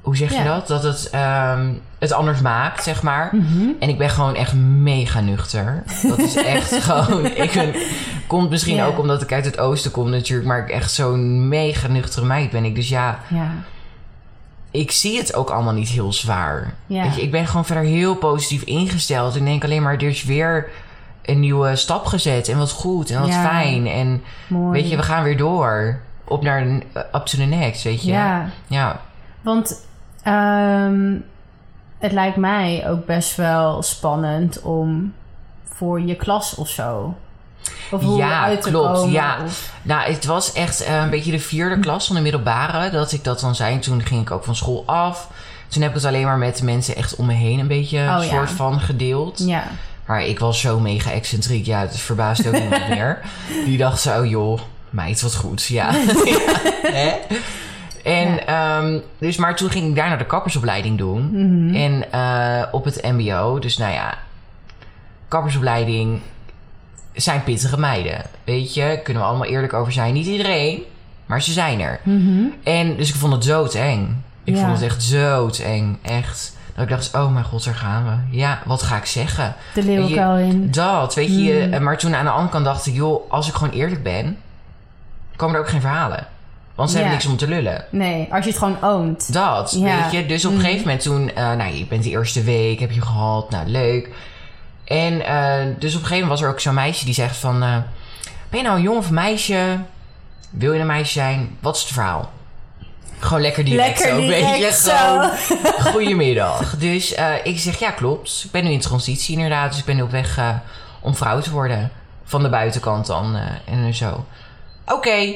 [0.06, 0.44] hoe zeg je Ja.
[0.44, 0.68] dat?
[0.68, 3.30] Dat het ehm, het anders maakt, zeg maar.
[3.32, 3.68] Mhm.
[3.80, 5.84] En ik ben gewoon echt mega nuchter.
[6.08, 7.26] Dat is echt gewoon...
[7.26, 7.74] Ik ben,
[8.28, 10.48] komt misschien ook omdat ik uit het oosten kom natuurlijk.
[10.48, 12.76] Maar ik echt zo'n mega nuchtere meid ben ik.
[12.76, 13.52] Dus ja, Ja,
[14.72, 16.74] ik zie het ook allemaal niet heel zwaar.
[16.88, 17.04] Ja.
[17.04, 19.36] Weet je, ik ben gewoon verder heel positief ingesteld.
[19.36, 20.70] Ik denk alleen maar, er is weer
[21.24, 22.48] een nieuwe stap gezet.
[22.48, 23.88] En wat goed en wat fijn.
[23.88, 24.82] En mooi.
[24.82, 26.00] weet je, we gaan weer door.
[26.28, 26.82] Op naar de,
[27.16, 28.12] up to the next, weet je.
[28.12, 29.00] Ja, Ja.
[29.42, 29.84] want
[30.26, 31.14] ehm,
[32.00, 35.14] het lijkt mij ook best wel spannend om
[35.64, 37.16] voor je klas of zo.
[37.92, 39.12] Of hoe Ja, uit te klopt, komen.
[39.12, 39.38] ja.
[39.46, 43.12] of- Nou, het was echt eh, een beetje de vierde klas van de middelbare dat
[43.12, 43.80] ik dat dan zei.
[43.80, 45.30] Toen ging ik ook van school af.
[45.68, 48.16] Toen heb ik het alleen maar met mensen echt om me heen een beetje Oh,
[48.16, 48.30] een ja.
[48.30, 49.40] soort van gedeeld.
[49.46, 49.64] ja.
[50.06, 51.66] Maar ik was zo mega excentriek.
[51.66, 53.20] Ja, het verbaasde ook niemand meer.
[53.66, 54.60] Die dacht zo, oh joh,
[54.90, 55.66] meid, wat goed.
[55.66, 55.90] Ja.
[56.94, 57.16] Ja?
[58.06, 58.80] En, Ja.
[58.80, 61.30] ehm, dus, maar toen ging ik daar naar de kappersopleiding doen.
[61.32, 61.76] Mhm.
[61.76, 63.60] En eh, op het mbo.
[63.60, 64.18] Dus nou ja,
[65.28, 66.22] kappersopleiding.
[67.14, 68.22] zijn pittige meiden.
[68.44, 70.14] Weet je, kunnen we allemaal eerlijk over zijn.
[70.14, 70.82] Niet iedereen,
[71.26, 72.00] maar ze zijn er.
[72.04, 72.44] Mhm.
[72.64, 74.24] En dus ik vond het zo eng.
[74.44, 74.60] Ik Ja.
[74.62, 75.98] vond het echt zo eng.
[76.02, 76.58] Echt.
[76.74, 78.38] Dat ik dacht, oh mijn god, daar gaan we.
[78.38, 79.56] Ja, wat ga ik zeggen?
[79.74, 79.82] De
[80.38, 80.72] in.
[80.72, 81.68] Dat, weet je.
[81.72, 81.84] Mm.
[81.84, 84.38] Maar toen aan de andere kant dacht ik, joh, als ik gewoon eerlijk ben,
[85.36, 86.28] komen er ook geen verhalen.
[86.76, 87.02] Want ze Ja.
[87.04, 87.86] hebben niks om te lullen.
[87.90, 89.34] Nee, als je het gewoon oont.
[89.34, 90.02] Dat, Ja.
[90.04, 90.26] weet je.
[90.26, 91.32] Dus op een gegeven moment toen...
[91.36, 93.50] eh, nou, je bent de eerste week, heb je gehad.
[93.50, 94.10] Nou, leuk.
[94.86, 97.64] En eh, dus op een gegeven moment was er ook zo'n meisje die zegt van...
[97.64, 97.76] eh,
[98.50, 99.78] ben je nou een jongen of een meisje?
[100.50, 101.58] Wil je een meisje zijn?
[101.60, 102.32] Wat is het verhaal?
[103.20, 104.72] Gewoon lekker direct Lekker zo, weet je.
[104.72, 105.32] Gewoon,
[105.94, 106.78] goedemiddag.
[106.78, 108.42] Dus ik zeg, ja, klopt.
[108.46, 109.70] Ik ben nu in transitie inderdaad.
[109.70, 110.40] Dus ik ben nu op weg
[111.02, 111.92] om vrouw te worden.
[112.24, 113.36] Van de buitenkant dan.
[113.66, 114.26] en zo.
[114.88, 115.34] Oké.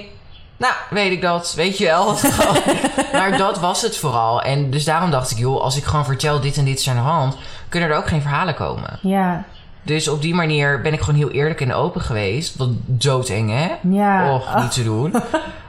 [0.60, 1.54] Nou, weet ik dat.
[1.56, 2.16] Weet je wel.
[3.20, 4.42] maar dat was het vooral.
[4.42, 6.96] En dus daarom dacht ik, joh, als ik gewoon vertel dit en dit is aan
[6.96, 7.38] de hand...
[7.70, 9.00] kunnen er ook geen verhalen komen.
[9.02, 9.44] Ja,
[9.84, 12.56] Dus op die manier ben ik gewoon heel eerlijk en open geweest.
[12.58, 13.68] Wat doodeng, hè?
[13.96, 14.34] ja.
[14.34, 15.14] Och, niet te doen.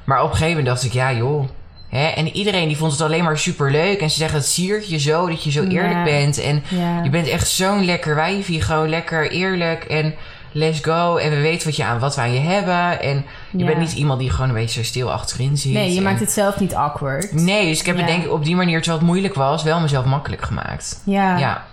[0.05, 1.49] Maar op een gegeven moment dacht ik, ja joh.
[1.89, 2.07] Hè?
[2.07, 4.01] En iedereen die vond het alleen maar super leuk.
[4.01, 6.03] En ze zeggen, het siert je zo dat je zo eerlijk Ja.
[6.05, 6.39] bent.
[6.41, 7.03] En ja.
[7.03, 8.61] je bent echt zo'n lekker wijfie.
[8.63, 10.15] Gewoon lekker eerlijk en
[10.53, 11.17] let's go.
[11.17, 13.01] En we weten wat, je aan, wat we aan je hebben.
[13.03, 13.65] En je Ja.
[13.67, 15.73] bent niet iemand die gewoon een beetje zo stil achterin zit.
[15.73, 17.33] Nee, je En- maakt het zelf niet awkward.
[17.33, 19.81] Nee, dus ik heb het denk ik op die manier, terwijl het moeilijk was, wel
[19.81, 21.01] mezelf makkelijk gemaakt.
[21.05, 21.65] Ja, Ja,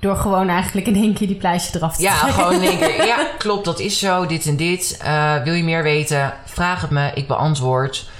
[0.00, 2.42] door gewoon eigenlijk in één keer die pleister eraf te ja trekken.
[2.44, 3.06] gewoon in één keer.
[3.06, 4.96] Ja, klopt, dat is zo, dit en dit.
[5.02, 6.32] Eh, wil je meer weten?
[6.44, 8.10] Vraag het me, ik beantwoord.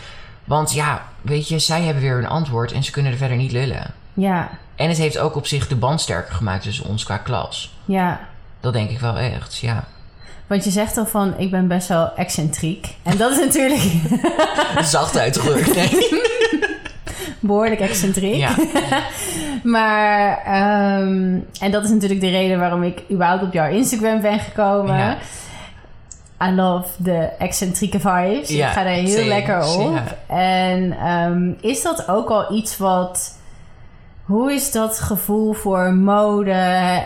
[0.45, 3.53] Want ja, weet je, zij hebben weer een antwoord en ze kunnen er verder niet
[3.53, 3.95] lullen.
[4.15, 7.75] Ja, En het heeft ook op zich de band sterker gemaakt tussen ons qua klas.
[7.85, 8.21] ja.
[8.61, 9.85] Dat denk ik wel echt, ja.
[10.47, 12.95] Want je zegt al van, ik ben best wel excentriek.
[13.03, 13.81] En dat is natuurlijk
[14.95, 16.09] Zacht uitgedrukt, nee.
[17.41, 18.35] behoorlijk excentriek.
[18.35, 18.55] Ja,
[19.63, 24.39] Maar, ehm, en dat is natuurlijk de reden waarom ik überhaupt op jouw Instagram ben
[24.39, 24.97] gekomen.
[24.97, 25.17] Ja.
[26.49, 28.49] I love de excentrieke vibes.
[28.49, 30.17] Ja, ik ga daar heel same, lekker op.
[30.27, 33.41] En ehm, is dat ook al iets wat...
[34.23, 36.53] Hoe is dat gevoel voor mode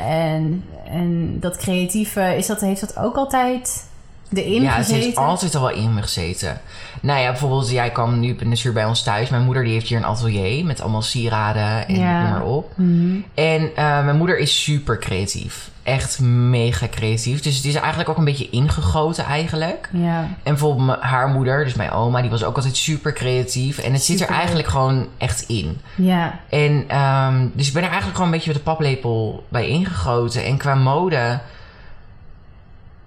[0.06, 2.36] en, en dat creatieve...
[2.36, 3.86] Is dat, heeft dat ook altijd
[4.32, 5.04] erin ja, het gezeten?
[5.04, 6.60] heeft altijd al wel in me gezeten.
[7.00, 9.28] Nou ja, bijvoorbeeld, jij kwam nu natuurlijk bij ons thuis.
[9.28, 12.20] Mijn moeder die heeft hier een atelier met allemaal sieraden en Ja.
[12.22, 12.72] noem maar op.
[12.76, 13.16] Mhm.
[13.34, 15.70] En eh, mijn moeder is super creatief.
[15.82, 17.40] Echt mega creatief.
[17.42, 19.88] Dus het is eigenlijk ook een beetje ingegoten eigenlijk.
[19.92, 23.78] Ja, En bijvoorbeeld haar moeder, dus mijn oma, die was ook altijd super creatief.
[23.78, 25.80] En het zit er eigenlijk gewoon echt in.
[25.96, 29.68] ja, En ehm, dus ik ben er eigenlijk gewoon een beetje met de paplepel bij
[29.68, 30.44] ingegoten.
[30.44, 31.40] En qua mode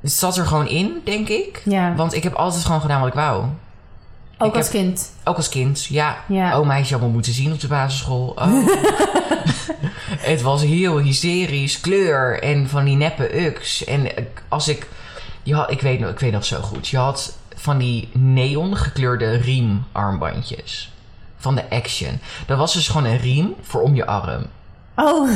[0.02, 1.62] het zat er gewoon in, denk ik.
[1.66, 1.96] ja.
[1.96, 3.44] Want ik heb altijd gewoon gedaan wat ik wou.
[4.40, 5.12] Ook ik als heb- kind.
[5.24, 6.18] Ook als kind, ja.
[6.28, 6.60] Ja.
[6.60, 8.28] Oh, meisje allemaal moeten zien op de basisschool.
[8.36, 8.68] Oh.
[10.32, 11.80] het was heel hysterisch.
[11.82, 13.84] Kleur en van die neppe uks.
[13.84, 14.08] En
[14.48, 14.88] als ik...
[15.44, 16.88] Je had, ik, weet, ik weet nog zo goed.
[16.88, 20.92] Je had van die neon gekleurde riemarmbandjes.
[21.38, 22.20] Van de Action.
[22.48, 24.46] Dat was dus gewoon een riem voor om je arm.
[24.96, 25.30] Oh,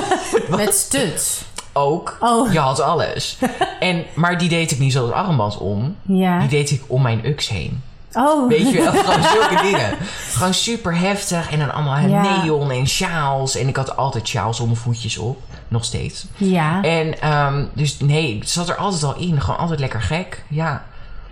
[0.56, 1.42] met studs.
[1.72, 2.16] Ook.
[2.20, 3.38] Oh, Je had alles.
[3.80, 5.96] En, maar die deed ik niet zo armband om.
[6.02, 6.38] ja.
[6.38, 7.82] Die deed ik om mijn uks heen.
[8.12, 9.96] Oh, Weet je wel, gewoon zulke dingen.
[10.32, 11.50] Gewoon super heftig.
[11.50, 12.42] En dan allemaal Ja.
[12.42, 13.56] neon en sjaals.
[13.56, 15.42] En ik had altijd sjaals om mijn voetjes op.
[15.68, 16.26] Nog steeds.
[16.36, 16.82] ja.
[16.82, 19.40] En ehm, dus nee, het zat er altijd al in.
[19.40, 20.44] Gewoon altijd lekker gek.
[20.48, 20.84] Ja.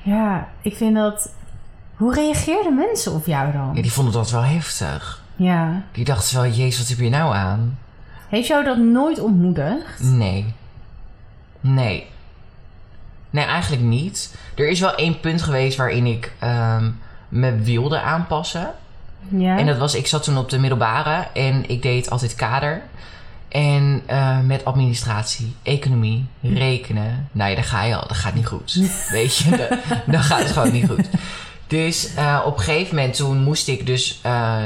[0.03, 1.31] Ja, ik vind dat...
[1.97, 3.71] Hoe reageerden mensen op jou dan?
[3.75, 5.23] ja, die vonden dat wel heftig.
[5.37, 5.83] Ja.
[5.93, 7.79] Die dachten wel, jezus, wat heb je nou aan?
[8.29, 10.01] Heeft jou dat nooit ontmoedigd?
[10.03, 10.55] Nee.
[11.61, 12.07] Nee.
[13.31, 14.35] Nee, eigenlijk niet.
[14.55, 16.91] Er is wel één punt geweest waarin ik ehm,
[17.29, 18.71] me wilde aanpassen.
[19.29, 19.59] Ja.
[19.59, 22.83] En dat was, ik zat toen op de middelbare en ik deed altijd kader.
[23.49, 27.29] En eh, met administratie, economie, rekenen.
[27.33, 28.09] Nou ja, daar ga je al.
[28.09, 28.73] Dat gaat niet goed.
[29.11, 31.09] Weet je, dat, dat gaat het gewoon niet goed.
[31.67, 34.57] Dus eh, op een gegeven moment toen moest ik dus eh,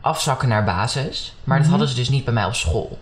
[0.00, 1.34] afzakken naar basis.
[1.44, 1.70] Maar dat Mhm.
[1.76, 2.98] hadden ze dus niet bij mij op school.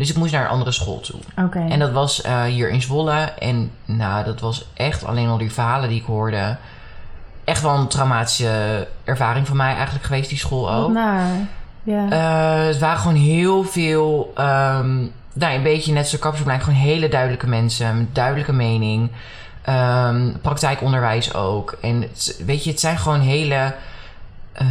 [0.00, 1.20] Dus ik moest naar een andere school toe.
[1.44, 1.66] Oké.
[1.68, 3.32] En dat was eh, hier in Zwolle.
[3.38, 6.56] En nou, dat was echt alleen al die verhalen die ik hoorde.
[7.44, 10.92] Echt wel een traumatische ervaring voor mij eigenlijk geweest, die school ook.
[11.82, 12.10] Ja.
[12.10, 14.96] Eh, het waren gewoon heel veel, ehm,
[15.32, 19.10] nou, een beetje net zoals kapsopleiding, gewoon hele duidelijke mensen met duidelijke mening.
[19.62, 21.78] Ehm, praktijkonderwijs ook.
[21.80, 23.74] En het, weet je, het zijn gewoon hele
[24.60, 24.66] eh,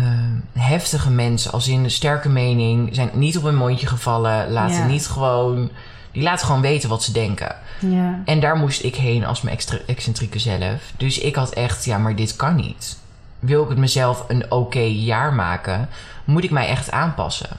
[0.54, 4.86] heftige mensen, als in sterke mening, zijn niet op hun mondje gevallen, laten Ja.
[4.86, 5.70] niet gewoon,
[6.12, 7.56] die laten gewoon weten wat ze denken.
[7.80, 8.20] ja.
[8.26, 10.92] En daar moest ik heen als mijn extra, excentrieke zelf.
[10.98, 12.98] Dus ik had echt, ja, maar dit kan niet.
[13.40, 15.90] Wil ik het mezelf een oké jaar maken,
[16.26, 17.58] moet ik mij echt aanpassen.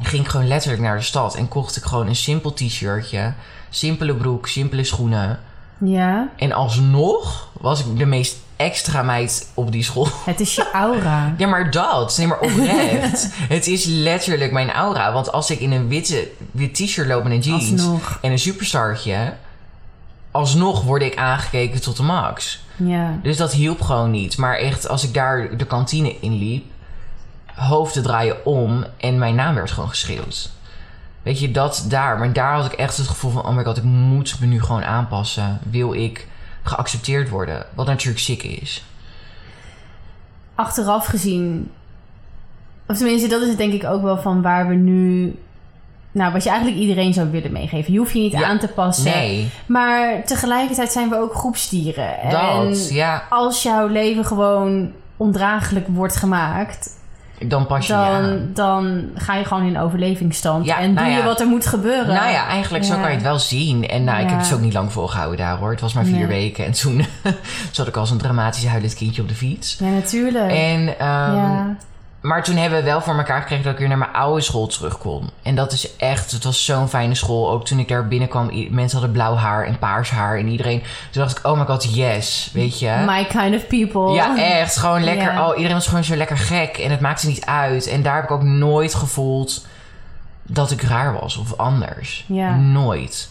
[0.00, 3.32] Ging ik gewoon letterlijk naar de stad en kocht ik gewoon een simpel t-shirtje,
[3.70, 5.40] simpele broek, simpele schoenen.
[5.78, 10.08] Ja, En alsnog was ik de meest extra meid op die school.
[10.24, 11.32] het is je aura.
[11.38, 12.16] Ja, maar dat.
[12.18, 13.28] Nee, maar oprecht.
[13.56, 15.12] het is letterlijk mijn aura.
[15.12, 18.18] Want als ik in een witte, wit t-shirt loop en een jeans Alsnog.
[18.22, 19.34] en een superstartje...
[20.30, 22.62] alsnog word ik aangekeken tot de max.
[22.76, 23.18] Ja.
[23.22, 24.36] Dus dat hielp gewoon niet.
[24.36, 26.64] Maar echt, als ik daar de kantine in liep...
[27.54, 30.50] hoofden draaien om en mijn naam werd gewoon geschreeuwd.
[31.22, 32.18] Weet je, dat daar.
[32.18, 33.46] Maar daar had ik echt het gevoel van...
[33.46, 35.58] oh my god, ik moet me nu gewoon aanpassen.
[35.70, 36.26] Wil ik
[36.64, 37.66] geaccepteerd worden?
[37.74, 38.84] Wat natuurlijk sick is.
[40.54, 41.70] Achteraf gezien...
[42.86, 45.34] Of tenminste, dat is het denk ik ook wel van waar we nu...
[46.12, 47.92] Nou, wat je eigenlijk iedereen zou willen meegeven.
[47.92, 48.44] Je hoeft je niet Ja.
[48.44, 49.10] aan te passen.
[49.12, 52.18] Nee, Maar tegelijkertijd zijn we ook groepsdieren.
[52.20, 52.88] En dat.
[52.90, 56.90] Ja, als jouw leven gewoon ondraaglijk wordt gemaakt...
[57.38, 60.66] dan pas je dan, je dan ga je gewoon in overlevingsstand.
[60.66, 61.26] Ja, en nou doe je ja.
[61.26, 62.14] wat er moet gebeuren.
[62.14, 63.88] Nou ja, eigenlijk zo kan je het wel zien.
[63.88, 65.70] En nou, ik heb het dus ook niet lang volgehouden daar hoor.
[65.70, 66.26] Het was maar vier Nee.
[66.26, 66.64] weken.
[66.64, 67.04] En toen
[67.70, 69.76] zat ik als een dramatisch huilend kindje op de fiets.
[69.78, 70.52] Ja, natuurlijk.
[70.52, 71.76] En, ehm, ja.
[72.24, 74.66] Maar toen hebben we wel voor elkaar gekregen dat ik weer naar mijn oude school
[74.66, 75.30] terug kon.
[75.42, 77.50] En dat is echt, het was zo'n fijne school.
[77.50, 80.38] Ook toen ik daar binnenkwam, mensen hadden blauw haar en paars haar.
[80.38, 83.02] En iedereen, toen dacht ik, oh my god, yes, weet je.
[83.06, 84.12] My kind of people.
[84.12, 84.76] Ja, echt.
[84.76, 85.32] Gewoon lekker.
[85.32, 85.48] Ja.
[85.48, 86.78] Oh, iedereen was gewoon zo lekker gek.
[86.78, 87.86] En het maakte niet uit.
[87.86, 89.66] En daar heb ik ook nooit gevoeld
[90.42, 92.24] dat ik raar was of anders.
[92.28, 92.56] Ja.
[92.56, 93.28] Nooit.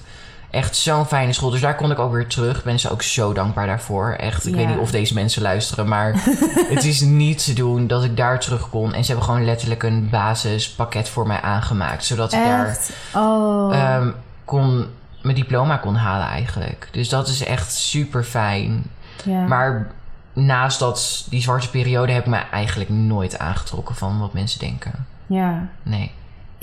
[0.54, 1.50] Echt zo'n fijne school.
[1.50, 2.58] Dus daar kon ik ook weer terug.
[2.58, 4.12] Ik ben ze ook zo dankbaar daarvoor.
[4.12, 4.46] Echt.
[4.48, 4.58] Ik Ja.
[4.58, 5.88] weet niet of deze mensen luisteren.
[5.88, 6.14] Maar
[6.74, 8.94] het is niet te doen dat ik daar terug kon.
[8.94, 12.06] En ze hebben gewoon letterlijk een basispakket voor mij aangemaakt.
[12.06, 12.78] Zodat ik daar?
[13.16, 13.76] Oh.
[13.76, 14.10] ehm,
[14.46, 14.86] kon,
[15.22, 16.88] mijn diploma kon halen eigenlijk.
[16.92, 18.84] Dus dat is echt super fijn.
[19.26, 19.46] ja.
[19.46, 19.92] Maar
[20.34, 25.06] naast dat, die zwarte periode heb ik me eigenlijk nooit aangetrokken van wat mensen denken.
[25.28, 25.68] ja.
[25.84, 26.12] Nee.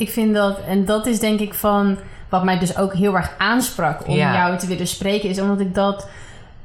[0.00, 1.96] Ik vind dat, en dat is denk ik van
[2.28, 4.34] wat mij dus ook heel erg aansprak om Ja.
[4.34, 6.08] jou te willen spreken, is omdat ik dat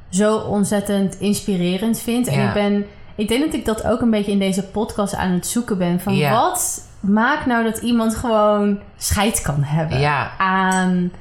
[0.09, 2.27] zo ontzettend inspirerend vind.
[2.27, 2.47] En Ja.
[2.47, 5.47] ik ben, ik denk dat ik dat ook een beetje in deze podcast aan het
[5.47, 5.99] zoeken ben.
[5.99, 6.31] Van Ja.
[6.31, 9.99] wat maakt nou dat iemand gewoon scheid kan hebben
[10.37, 11.11] aan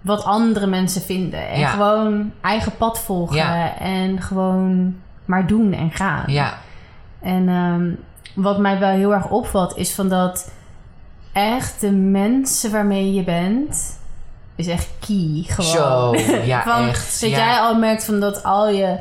[0.00, 1.48] wat andere mensen vinden.
[1.48, 6.24] En gewoon eigen pad volgen en gewoon maar doen en gaan.
[6.26, 6.54] Ja.
[7.20, 7.90] En ehm,
[8.34, 10.52] wat mij wel heel erg opvalt, is van dat
[11.34, 13.98] echt de mensen waarmee je bent,
[14.56, 15.70] is echt key gewoon.
[15.70, 16.14] Zo.
[16.44, 17.20] Ja, van, echt.
[17.20, 17.36] Dat ja.
[17.36, 18.96] jij al merkt van dat al je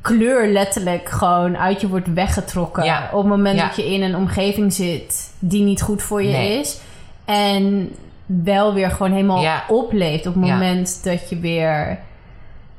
[0.00, 2.84] kleur letterlijk gewoon uit je wordt weggetrokken.
[2.84, 3.08] Ja.
[3.12, 3.66] Op het moment Ja.
[3.66, 6.60] dat je in een omgeving zit die niet goed voor je Nee.
[6.60, 6.78] is.
[7.24, 7.94] En
[8.26, 11.98] wel weer gewoon helemaal opleeft op het moment dat je weer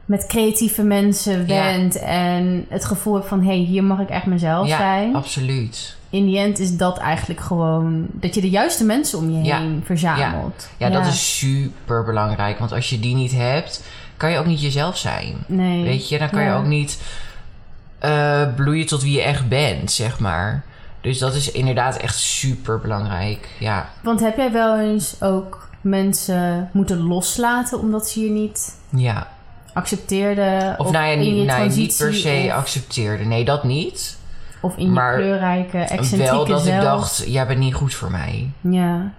[0.06, 1.64] met creatieve mensen Ja.
[1.64, 5.16] bent en het gevoel hebt van hé, hey, hier mag ik echt mezelf ja, zijn.
[5.16, 5.96] absoluut.
[6.10, 9.58] In die end is dat eigenlijk gewoon dat je de juiste mensen om je Ja.
[9.60, 10.70] heen verzamelt.
[10.78, 12.60] Ja, dat is super belangrijk.
[12.60, 13.84] Want als je die niet hebt,
[14.18, 15.36] kan je ook niet jezelf zijn.
[15.48, 15.84] nee.
[15.84, 17.02] Weet je, dan kan je ook niet
[18.00, 20.64] eh, bloeien tot wie je echt bent, zeg maar.
[21.02, 23.50] Dus dat is inderdaad echt super belangrijk.
[23.60, 23.90] Ja.
[24.04, 29.28] Want heb jij wel eens ook mensen moeten loslaten omdat ze je niet Ja.
[29.76, 30.80] Accepteerden?
[30.80, 33.24] Of, nou ja, in niet, je nou, niet per se of, accepteerde.
[33.24, 34.18] Nee, dat niet.
[34.62, 36.78] of in maar je kleurrijke, excentrieke Wel dat zelf.
[36.78, 38.50] ik dacht, jij bent niet goed voor mij.
[38.62, 39.12] Ja.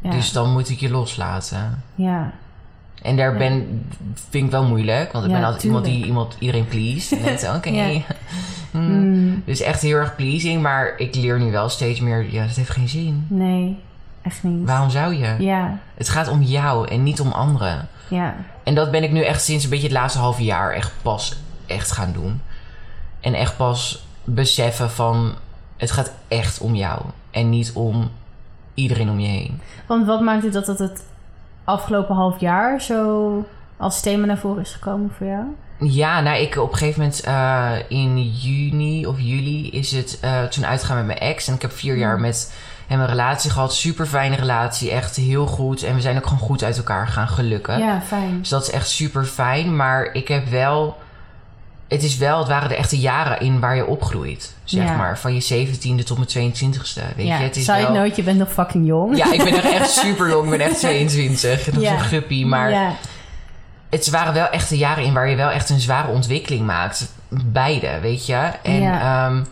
[0.00, 0.10] Ja.
[0.10, 1.82] Dus dan moet ik je loslaten.
[1.94, 2.32] ja.
[3.02, 3.38] En daar Ja.
[3.38, 3.86] ben,
[4.30, 5.12] vind ik wel moeilijk.
[5.12, 7.16] Want ik Ja, ben altijd iemand die iemand, iedereen please.
[7.16, 7.68] En denkt, oké.
[7.68, 8.00] Ja.
[8.70, 8.82] Mm.
[9.08, 10.62] Mm, Dus echt heel erg pleasing.
[10.62, 13.26] Maar ik leer nu wel steeds meer, ja, dat heeft geen zin.
[13.28, 13.78] nee,
[14.22, 14.66] echt niet.
[14.66, 15.34] Waarom zou je?
[15.38, 17.88] Ja, Het gaat om jou en niet om anderen.
[18.08, 18.34] Ja.
[18.62, 21.36] En dat ben ik nu echt sinds een beetje het laatste half jaar echt pas
[21.66, 22.40] echt gaan doen.
[23.20, 25.34] En echt pas beseffen van,
[25.76, 27.02] het gaat echt om jou.
[27.30, 28.10] En niet om
[28.74, 29.60] iedereen om je heen.
[29.86, 31.04] Want wat maakt het dat dat het
[31.64, 33.44] afgelopen half jaar zo
[33.76, 35.44] als thema naar voren is gekomen voor jou?
[35.78, 40.44] Ja, nou, ik op een gegeven moment eh, in juni of juli is het eh,
[40.44, 41.48] toen uitgegaan met mijn ex.
[41.48, 42.54] En ik heb vier jaar met
[42.86, 43.74] hem een relatie gehad.
[43.74, 45.82] Super fijne relatie, echt heel goed.
[45.82, 47.78] En we zijn ook gewoon goed uit elkaar gaan, gelukkig.
[47.78, 48.38] Ja, fijn.
[48.40, 49.76] Dus dat is echt super fijn.
[49.76, 50.96] Maar ik heb wel.
[51.88, 54.54] Het is wel, het waren de echte jaren in waar je opgroeit.
[54.64, 54.96] Zeg Ja.
[54.96, 55.18] maar.
[55.18, 57.16] Van je 17e tot mijn 22e.
[57.16, 57.92] Weet ja, je, het is side wel.
[57.92, 59.16] note, je bent nog fucking jong.
[59.16, 60.44] Ja, ik ben nog echt super jong.
[60.44, 61.72] Ik ben echt 22.
[61.72, 61.90] Nog Ja.
[61.90, 62.46] zo'n guppie.
[62.46, 62.92] Maar ja.
[63.90, 67.12] het waren wel echte jaren in waar je wel echt een zware ontwikkeling maakt.
[67.28, 68.50] Beide, weet je.
[68.62, 69.26] En Ja.
[69.26, 69.44] ehm,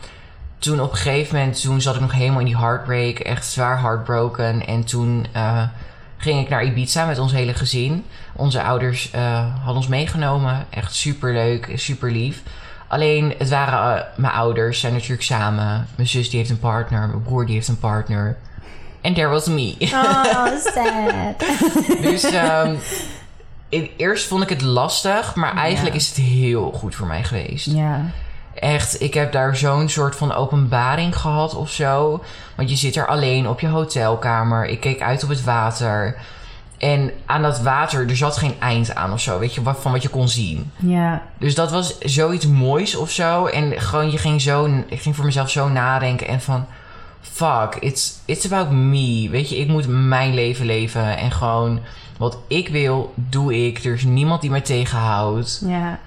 [0.65, 3.19] toen op een gegeven moment, toen zat ik nog helemaal in die heartbreak.
[3.19, 4.67] Echt zwaar heartbroken.
[4.67, 5.63] En toen eh,
[6.17, 8.05] ging ik naar Ibiza met ons hele gezin.
[8.33, 10.67] Onze ouders eh, hadden ons meegenomen.
[10.71, 12.43] Echt super leuk, super lief.
[12.89, 15.87] Alleen, het waren eh, mijn ouders, zijn natuurlijk samen.
[15.97, 18.37] Mijn zus die heeft een partner, mijn broer die heeft een partner.
[19.01, 19.77] En there was me.
[19.81, 21.45] Oh, sad.
[22.03, 22.75] Dus ehm,
[23.69, 27.67] in- eerst vond ik het lastig, maar eigenlijk is het heel goed voor mij geweest.
[27.67, 28.01] Ja.
[28.55, 32.23] Echt, ik heb daar zo'n soort van openbaring gehad of zo.
[32.57, 34.67] Want je zit er alleen op je hotelkamer.
[34.67, 36.17] Ik keek uit op het water.
[36.79, 39.39] En aan dat water, er zat geen eind aan of zo.
[39.39, 40.71] Weet je, wat- van wat je kon zien.
[40.77, 41.23] Ja.
[41.39, 43.47] Dus dat was zoiets moois of zo.
[43.47, 44.83] En gewoon, je ging zo...
[44.87, 46.67] Ik ging voor mezelf zo nadenken en van...
[47.21, 49.29] Fuck, it's, it's about me.
[49.31, 51.17] Weet je, ik moet mijn leven leven.
[51.17, 51.81] En gewoon,
[52.19, 53.85] wat ik wil, doe ik.
[53.85, 55.63] Er is niemand die mij tegenhoudt.
[55.67, 55.99] Ja.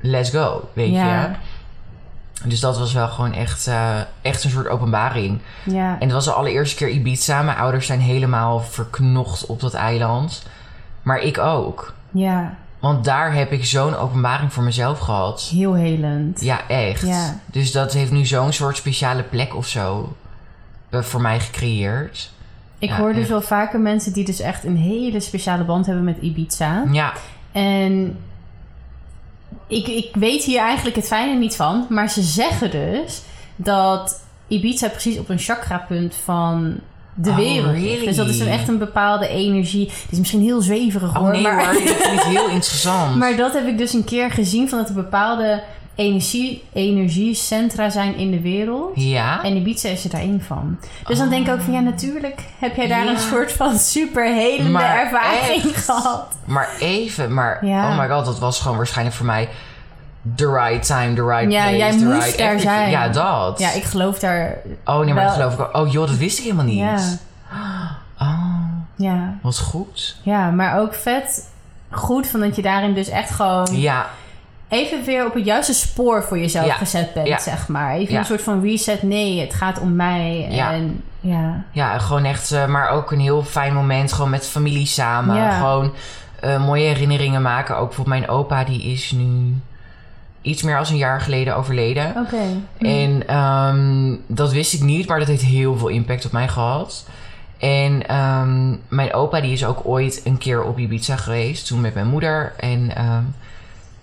[0.00, 1.20] Let's go, weet Ja.
[1.22, 1.28] je.
[2.44, 5.38] Dus dat was wel gewoon echt, eh, echt een soort openbaring.
[5.64, 5.92] Ja.
[5.92, 7.42] En het was de allereerste keer Ibiza.
[7.42, 10.42] Mijn ouders zijn helemaal verknocht op dat eiland.
[11.02, 11.92] Maar ik ook.
[12.10, 12.54] Ja.
[12.78, 15.48] Want daar heb ik zo'n openbaring voor mezelf gehad.
[15.52, 16.40] Heel helend.
[16.40, 17.06] Ja, echt.
[17.06, 17.40] Ja.
[17.46, 20.16] Dus dat heeft nu zo'n soort speciale plek of zo
[20.90, 22.30] eh, voor mij gecreëerd.
[22.78, 23.28] Ik Ja, hoor dus echt.
[23.28, 26.84] wel vaker mensen die dus echt een hele speciale band hebben met Ibiza.
[26.92, 27.12] Ja,
[27.52, 28.18] En
[29.68, 31.86] ik, ik weet hier eigenlijk het fijne niet van.
[31.88, 33.22] Maar ze zeggen dus
[33.56, 36.80] dat Ibiza precies op een chakrapunt van
[37.14, 38.04] de Oh, wereld really?
[38.04, 39.86] Dus dat is een echt een bepaalde energie.
[39.86, 41.30] Het is misschien heel zweverig oh hoor.
[41.30, 43.16] nee maar, hoor, klinkt heel interessant.
[43.16, 44.68] maar dat heb ik dus een keer gezien.
[44.68, 45.62] Van dat er bepaalde
[45.98, 48.90] energie, energiecentra zijn in de wereld.
[48.94, 49.42] ja?
[49.42, 50.78] En Ibiza is er daar één van.
[51.06, 53.10] Dus dan denk ik ook van ja, natuurlijk heb jij daar Ja.
[53.10, 55.84] een soort van super helende Maar ervaring echt.
[55.84, 56.26] gehad.
[56.44, 57.88] Maar even, maar Ja.
[57.90, 59.48] oh my god, dat was gewoon waarschijnlijk voor mij
[60.34, 62.60] the right time, the right Ja, place, jij the moest right everything.
[62.60, 62.90] zijn.
[62.90, 63.58] Ja, dat.
[63.58, 64.56] Ja, ik geloof daar.
[64.84, 65.76] oh nee, maar dat geloof ik ook.
[65.76, 66.78] Oh joh, dat wist ik helemaal niet.
[66.78, 66.98] Ja,
[68.20, 68.64] Oh,
[68.96, 70.16] ja, wat goed.
[70.22, 71.48] ja, maar ook vet
[71.90, 74.06] goed van dat je daarin dus echt gewoon Ja,
[74.68, 76.74] even weer op het juiste spoor voor jezelf Ja.
[76.74, 77.38] gezet bent, Ja.
[77.38, 77.94] zeg maar.
[77.94, 78.18] Even Ja.
[78.18, 79.02] een soort van reset.
[79.02, 80.46] Nee, het gaat om mij.
[80.50, 80.72] Ja.
[80.72, 84.86] En ja, ja, gewoon echt, eh, maar ook een heel fijn moment, gewoon met familie
[84.86, 85.52] samen.
[85.52, 85.92] Gewoon
[86.40, 87.76] eh, mooie herinneringen maken.
[87.76, 89.54] Ook bijvoorbeeld mijn opa, die is nu
[90.42, 92.14] iets meer als een jaar geleden overleden.
[92.16, 92.36] oké.
[92.78, 92.84] Hm.
[92.84, 97.06] En ehm, dat wist ik niet, maar dat heeft heel veel impact op mij gehad.
[97.58, 101.94] En ehm, mijn opa die is ook ooit een keer op Ibiza geweest, toen met
[101.94, 102.52] mijn moeder.
[102.56, 103.22] En ehm,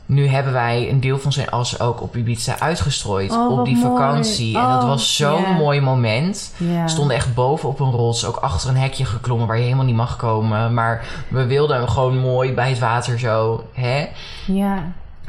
[0.06, 3.78] nu hebben wij een deel van zijn as ook op Ibiza uitgestrooid Oh, op die
[3.78, 4.58] vakantie.
[4.58, 6.52] en dat Oh, was zo'n mooi moment.
[6.58, 9.86] We stonden echt boven op een rots, ook achter een hekje geklommen waar je helemaal
[9.86, 10.74] niet mag komen.
[10.74, 14.08] Maar we wilden hem gewoon mooi bij het water zo, hè?
[14.46, 14.84] Ja,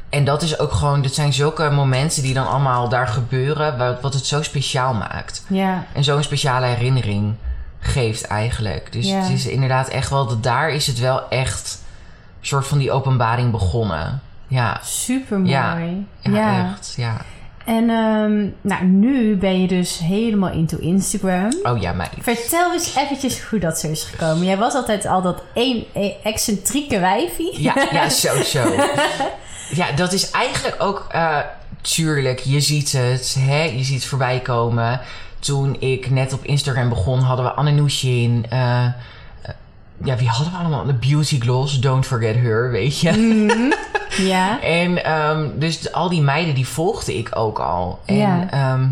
[0.08, 4.00] En dat is ook gewoon, dit zijn zulke momenten die dan allemaal daar gebeuren, wat,
[4.00, 5.44] wat het zo speciaal maakt.
[5.48, 7.34] ja, En zo'n speciale herinnering
[7.80, 8.92] geeft eigenlijk.
[8.92, 11.82] Dus het is inderdaad echt wel, dat daar is het wel echt
[12.40, 14.20] een soort van die openbaring begonnen.
[14.48, 15.50] Ja, super mooi.
[15.50, 16.06] Ja.
[16.22, 16.94] ja, echt.
[16.96, 17.16] Ja.
[17.64, 21.52] En ehm, nou, nu ben je dus helemaal into Instagram.
[21.62, 22.10] Oh ja, meid.
[22.20, 24.44] Vertel eens eventjes hoe dat zo is gekomen.
[24.46, 27.62] Jij was altijd al dat één eh, excentrieke wijfie.
[27.62, 28.74] Ja, ja, zo, zo.
[29.70, 31.06] Ja, dat is eigenlijk ook...
[31.10, 31.38] eh,
[31.80, 33.36] tuurlijk, je ziet het.
[33.38, 33.62] Hè?
[33.62, 35.00] Je ziet het voorbij komen.
[35.38, 38.46] Toen ik net op Instagram begon, hadden we Anne Nushin.
[38.50, 38.86] eh,
[40.04, 40.84] ja, wie hadden we allemaal?
[40.84, 43.10] De Beauty Gloss, Don't Forget Her, weet je.
[43.12, 43.72] Mhm.
[44.26, 44.60] Ja.
[44.80, 47.98] En ehm, dus al die meiden, die volgde ik ook al.
[48.04, 48.46] En Ja.
[48.50, 48.86] ehm,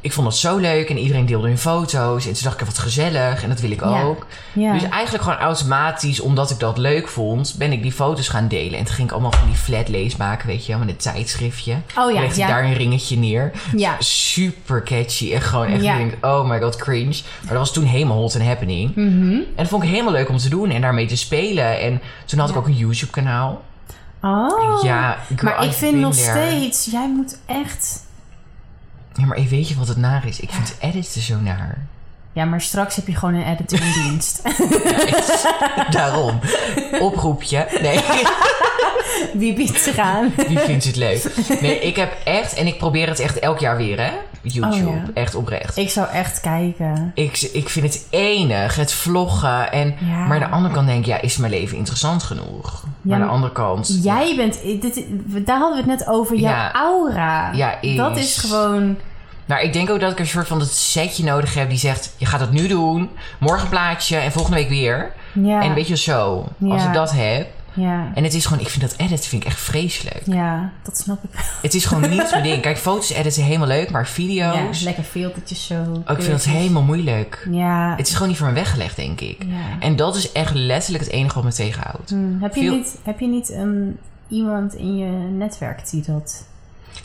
[0.00, 0.90] ik vond het zo leuk.
[0.90, 2.26] En iedereen deelde hun foto's.
[2.26, 3.42] En toen dacht ik, wat gezellig.
[3.42, 4.02] En dat wil ik Ja.
[4.02, 4.26] ook.
[4.52, 4.72] Ja.
[4.72, 8.78] Dus eigenlijk gewoon automatisch, omdat ik dat leuk vond, ben ik die foto's gaan delen.
[8.78, 11.76] En toen ging ik allemaal van die flatlays maken, weet je, met een tijdschriftje.
[11.96, 12.46] Oh ja, legde ja.
[12.46, 13.52] daar een ringetje neer.
[13.76, 13.96] Ja.
[13.98, 15.32] Super catchy.
[15.34, 17.16] En gewoon echt, denk, oh my god, cringe.
[17.40, 18.94] Maar dat was toen helemaal hot and happening.
[18.94, 19.32] Mhm.
[19.32, 21.80] En dat vond ik helemaal leuk om te doen en daarmee te spelen.
[21.80, 23.62] En toen had ik ook een YouTube kanaal.
[24.22, 24.82] Oh.
[24.82, 26.30] Ja, maar ik vind nog there.
[26.48, 28.06] steeds, jij moet echt...
[29.18, 30.40] Ja, maar weet je wat het naar is?
[30.40, 31.78] Ik vind editen zo naar.
[32.32, 34.42] Ja, maar straks heb je gewoon een editor in dienst.
[35.90, 36.38] Daarom.
[37.00, 37.66] Oproepje.
[37.82, 38.00] Nee.
[39.40, 40.32] Wie biedt zich aan?
[40.36, 41.32] Wie vindt het leuk?
[41.60, 44.10] Nee, ik heb echt, en ik probeer het echt elk jaar weer, hè?
[44.42, 44.88] YouTube.
[44.88, 45.02] Oh, ja.
[45.14, 45.76] Echt oprecht.
[45.76, 47.10] Ik zou echt kijken.
[47.14, 49.72] Ik, ik vind het enig, het vloggen.
[49.72, 50.26] En, Ja.
[50.26, 52.84] Maar aan de andere kant denk ik, ja, is mijn leven interessant genoeg?
[53.00, 53.98] maar aan de andere kant...
[54.02, 54.60] Jij bent...
[54.62, 55.04] Dit,
[55.46, 56.36] daar hadden we het net over.
[56.36, 56.72] Jouw Ja.
[56.72, 57.52] aura.
[57.52, 57.96] Ja, is.
[57.96, 58.96] Dat is gewoon...
[59.48, 62.14] Nou, ik denk ook dat ik een soort van dat setje nodig heb die zegt...
[62.16, 65.12] je gaat het nu doen, morgen plaatje en volgende week weer.
[65.32, 65.62] Ja.
[65.62, 66.88] En weet je zo, als Ja.
[66.88, 67.56] ik dat heb...
[67.72, 68.10] Ja.
[68.14, 70.22] En het is gewoon, ik vind dat editen vind ik echt vreselijk.
[70.24, 71.42] Ja, dat snap ik wel.
[71.62, 72.62] Het is gewoon niet mijn ding.
[72.62, 74.80] Kijk, foto's editen helemaal leuk, maar Ja, video's...
[74.82, 75.74] lekker filtertjes zo.
[75.74, 77.46] oh, ik vind dat helemaal moeilijk.
[77.50, 77.94] Ja.
[77.96, 79.42] Het is gewoon niet voor me weggelegd, denk ik.
[79.48, 79.80] ja.
[79.80, 82.10] En dat is echt letterlijk het enige wat me tegenhoudt.
[82.10, 86.44] Hm, Heb je veel- niet, heb je niet een, iemand in je netwerk die dat...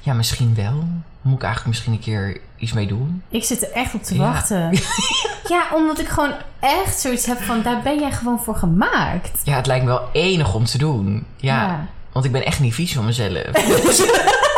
[0.02, 0.84] Ja, misschien wel.
[1.24, 3.24] Moet ik eigenlijk misschien een keer iets mee doen?
[3.30, 4.20] Ik zit er echt op te Ja.
[4.20, 4.72] wachten.
[5.54, 7.62] ja, omdat ik gewoon echt zoiets heb van...
[7.62, 9.42] daar ben jij gewoon voor gemaakt.
[9.44, 11.26] Ja, het lijkt me wel enig om te doen.
[11.36, 11.88] Ja, Ja.
[12.12, 13.48] want ik ben echt niet vies van mezelf.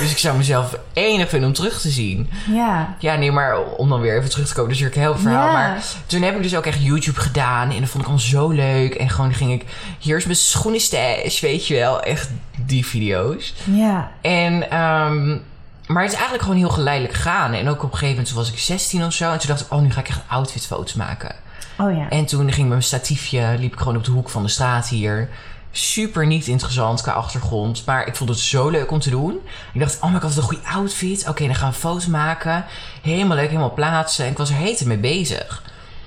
[0.00, 2.30] dus ik zou mezelf enig vinden om terug te zien.
[2.46, 2.96] Ja.
[2.98, 5.46] Ja, nee, maar om dan weer even terug te komen, dus natuurlijk een heel verhaal.
[5.46, 5.52] Ja.
[5.52, 8.48] Maar toen heb ik dus ook echt YouTube gedaan en dat vond ik al zo
[8.48, 8.94] leuk.
[8.94, 9.64] En gewoon ging ik,
[9.98, 12.02] hier is mijn schoenenstash, weet je wel.
[12.02, 13.54] Echt die video's.
[13.64, 14.10] Ja.
[14.20, 15.38] En, ehm,
[15.86, 17.52] maar het is eigenlijk gewoon heel geleidelijk gegaan.
[17.52, 19.32] En ook op een gegeven moment was ik 16 of zo.
[19.32, 21.34] En toen dacht ik, oh, nu ga ik echt outfitfoto's maken.
[21.78, 22.08] Oh ja.
[22.08, 25.28] En toen ging mijn statiefje, liep ik gewoon op de hoek van de straat hier.
[25.70, 27.82] Super niet interessant qua achtergrond.
[27.86, 29.38] Maar ik vond het zo leuk om te doen.
[29.72, 31.28] Ik dacht, oh my god, wat een goede outfit.
[31.28, 32.64] Oké, dan gaan we een foto maken.
[33.02, 34.24] Helemaal leuk, helemaal plaatsen.
[34.24, 35.62] En ik was er heet mee bezig.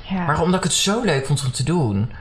[0.09, 0.25] ja.
[0.25, 2.11] Maar omdat ik het zo leuk vond om te doen.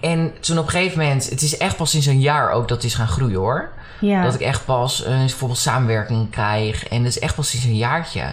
[0.00, 2.76] En toen op een gegeven moment, het is echt pas sinds een jaar ook dat
[2.76, 3.68] het is gaan groeien hoor.
[4.00, 4.22] ja.
[4.22, 6.88] Dat ik echt pas eh, bijvoorbeeld samenwerking krijg.
[6.88, 8.32] En dat is echt pas sinds een jaartje.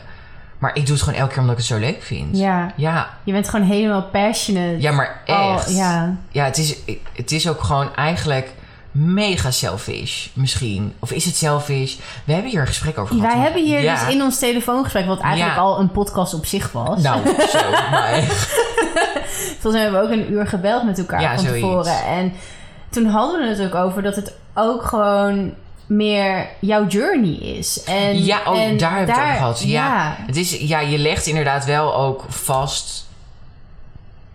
[0.58, 2.38] Maar ik doe het gewoon elke keer omdat ik het zo leuk vind.
[2.38, 2.72] Ja.
[2.76, 4.76] Ja, Je bent gewoon helemaal passionate.
[4.82, 5.76] ja maar Oh, echt.
[5.76, 6.16] ja.
[6.32, 6.76] Ja, het is,
[7.14, 8.52] het is ook gewoon eigenlijk
[8.92, 10.94] mega selfish, misschien.
[11.00, 11.96] Of is het selfish?
[12.24, 13.34] We hebben hier een gesprek over gehad.
[13.34, 14.06] Wij hebben hier Ja.
[14.06, 15.06] dus in ons telefoongesprek...
[15.06, 15.62] wat eigenlijk Ja.
[15.62, 17.02] al een podcast op zich was.
[17.02, 17.60] Nou, zo,
[17.92, 18.50] maar echt.
[19.60, 21.62] Volgens mij hebben we ook een uur gebeld met elkaar Ja, van zoiets.
[21.68, 22.06] tevoren.
[22.06, 22.34] En
[22.90, 25.54] toen hadden we het ook over dat het ook gewoon
[25.88, 27.84] meer jouw journey is.
[27.84, 29.62] En, Ja, oh, en daar hebben we het over gehad.
[29.64, 29.86] Ja.
[29.86, 30.16] ja.
[30.26, 33.06] Het is, ja, je legt inderdaad wel ook vast...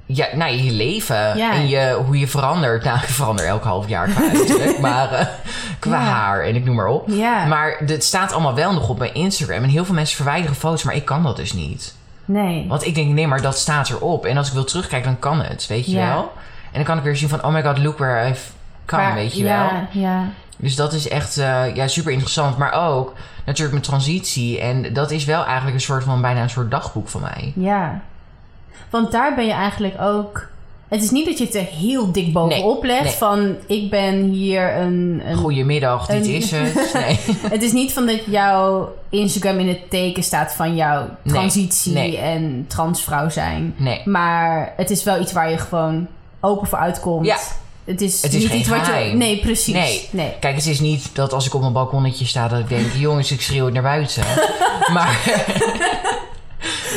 [0.07, 1.53] Ja, nou, je leven Ja.
[1.53, 2.85] en je, hoe je verandert.
[2.85, 5.27] Nou, ik verander elk half jaar qua uiterlijk, maar eh,
[5.79, 6.07] qua Ja.
[6.11, 7.09] haar en ik noem maar op.
[7.09, 7.45] Ja.
[7.45, 9.63] Maar het staat allemaal wel nog op mijn Instagram.
[9.63, 11.95] En heel veel mensen verwijderen foto's, maar ik kan dat dus niet.
[12.25, 12.65] Nee.
[12.69, 14.27] Want ik denk, nee, maar dat staat erop.
[14.27, 16.09] En als ik wil terugkijken, dan kan het, weet je Ja.
[16.15, 16.33] wel?
[16.65, 18.51] En dan kan ik weer zien van, oh my god, look where I've
[18.87, 20.03] come, Maar- weet je ja, wel?
[20.03, 20.25] Ja,
[20.63, 22.59] Dus dat is echt eh, ja, super interessant.
[22.59, 23.13] Maar ook
[23.45, 24.61] natuurlijk mijn transitie.
[24.61, 27.53] En dat is wel eigenlijk een soort van, bijna een soort dagboek van mij.
[27.57, 28.01] ja.
[28.91, 30.49] Want daar ben je eigenlijk ook...
[30.89, 33.13] Het is niet dat je het er heel dik bovenop legt nee.
[33.13, 33.57] van...
[33.67, 35.23] ik ben hier een...
[35.25, 36.91] een Goedemiddag, dit een- is het.
[36.95, 37.19] Nee.
[37.51, 42.65] Het is niet van dat jouw Instagram in het teken staat van jouw transitie en
[42.69, 43.75] transvrouw zijn.
[43.77, 44.01] nee.
[44.05, 46.07] Maar het is wel iets waar je gewoon
[46.41, 47.27] open voor uitkomt.
[47.27, 47.37] Ja.
[47.85, 48.93] Het is, Het is niet geen iets wat je.
[49.15, 49.75] Nee, precies.
[49.75, 50.09] Nee.
[50.11, 50.33] nee.
[50.41, 52.49] Kijk, het is niet dat als ik op mijn balkonnetje sta...
[52.49, 54.25] dat ik denk, jongens, ik schreeuw het naar buiten.
[54.95, 55.21] maar...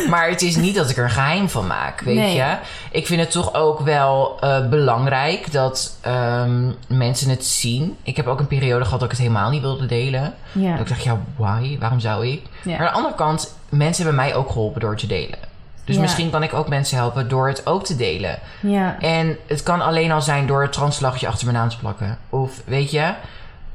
[0.09, 2.35] Maar het is niet dat ik er een geheim van maak, weet Nee.
[2.35, 2.57] je.
[2.91, 7.95] Ik vind het toch ook wel eh, belangrijk dat ehm, mensen het zien.
[8.03, 10.33] Ik heb ook een periode gehad dat ik het helemaal niet wilde delen.
[10.51, 10.71] Ja.
[10.71, 11.77] Dat ik dacht, ja, why?
[11.79, 12.41] Waarom zou ik?
[12.63, 12.71] Ja.
[12.77, 15.39] Maar aan de andere kant, mensen hebben mij ook geholpen door te delen.
[15.85, 16.01] Dus Ja.
[16.01, 18.39] misschien kan ik ook mensen helpen door het ook te delen.
[18.59, 18.99] ja.
[18.99, 22.17] En het kan alleen al zijn door het translagje achter mijn naam te plakken.
[22.29, 23.13] Of weet je,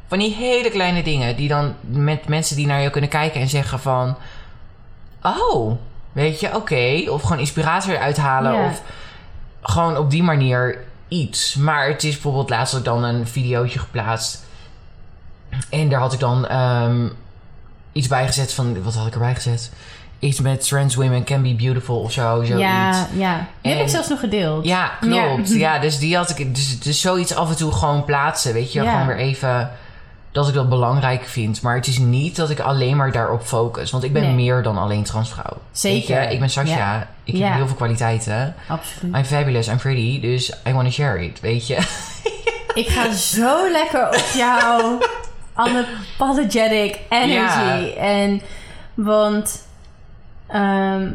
[0.07, 3.49] van die hele kleine dingen die dan met mensen die naar je kunnen kijken en
[3.49, 4.17] zeggen van,
[5.23, 5.77] oh,
[6.13, 7.05] weet je, oké.
[7.11, 8.53] Of gewoon inspiratie eruit halen.
[8.53, 8.67] Ja.
[8.67, 8.83] Of
[9.63, 11.55] gewoon op die manier iets.
[11.55, 14.45] Maar het is bijvoorbeeld laatst had ik dan een videootje geplaatst.
[15.71, 17.09] En daar had ik dan ehm,
[17.93, 19.73] iets bij gezet van, wat had ik erbij gezet?
[20.21, 22.49] Iets met trans women can be beautiful of zo, zoiets.
[22.49, 23.47] ja, ja.
[23.61, 24.65] Die heb En- ik zelfs nog gedeeld.
[24.65, 25.49] Ja, klopt.
[25.49, 25.57] Ja.
[25.75, 26.55] Ja, dus die had ik.
[26.55, 28.53] Dus, dus zoiets af en toe gewoon plaatsen.
[28.53, 28.91] Weet je, Ja.
[28.91, 29.71] gewoon weer even.
[30.33, 31.63] Dat ik dat belangrijk vind.
[31.63, 33.91] Maar het is niet dat ik alleen maar daarop focus.
[33.91, 34.33] Want ik ben Nee.
[34.35, 35.57] meer dan alleen transvrouw.
[35.73, 36.31] Zeker.
[36.31, 36.77] Ik ben Sasha.
[36.77, 37.09] Ja.
[37.25, 38.55] Ik heb heel veel kwaliteiten.
[38.69, 39.17] Absoluut.
[39.17, 40.21] I'm fabulous, I'm pretty.
[40.21, 41.75] Dus I want to share it, weet je.
[42.75, 44.99] Ik ga zo lekker op jouw
[45.67, 47.93] unapologetic energy.
[47.99, 48.41] En
[48.95, 49.63] want
[50.53, 51.11] ehm,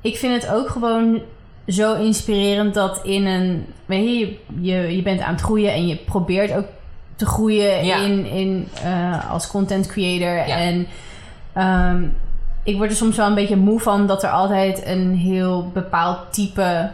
[0.00, 1.20] ik vind het ook gewoon
[1.66, 3.66] zo inspirerend dat in een...
[3.86, 6.66] Weet je, je, bent aan het groeien en je probeert ook
[7.16, 7.96] te groeien Ja.
[7.96, 10.48] in, in, eh, als content creator.
[10.48, 10.56] Ja.
[10.56, 10.86] En
[11.52, 12.02] ehm,
[12.62, 16.18] ik word er soms wel een beetje moe van dat er altijd een heel bepaald
[16.32, 16.90] type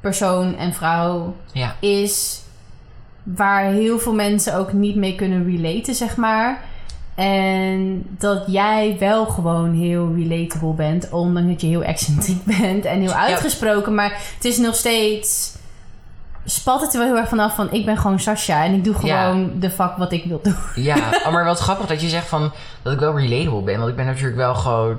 [0.00, 1.74] persoon en vrouw Ja.
[1.80, 2.42] is
[3.22, 6.62] waar heel veel mensen ook niet mee kunnen relaten, zeg maar.
[7.14, 13.00] En dat jij wel gewoon heel relatable bent, ondanks dat je heel excentriek bent en
[13.00, 13.94] heel uitgesproken.
[13.94, 15.56] Maar het is nog steeds.
[16.44, 19.06] Spat het er wel heel erg vanaf van ik ben gewoon Sasha en ik doe
[19.06, 19.22] Ja.
[19.28, 20.56] gewoon de vak wat ik wil doen.
[20.74, 20.96] Ja,
[21.26, 22.52] oh, maar wat grappig dat je zegt van
[22.82, 23.76] dat ik wel relatable ben.
[23.78, 24.96] Want ik ben natuurlijk wel gewoon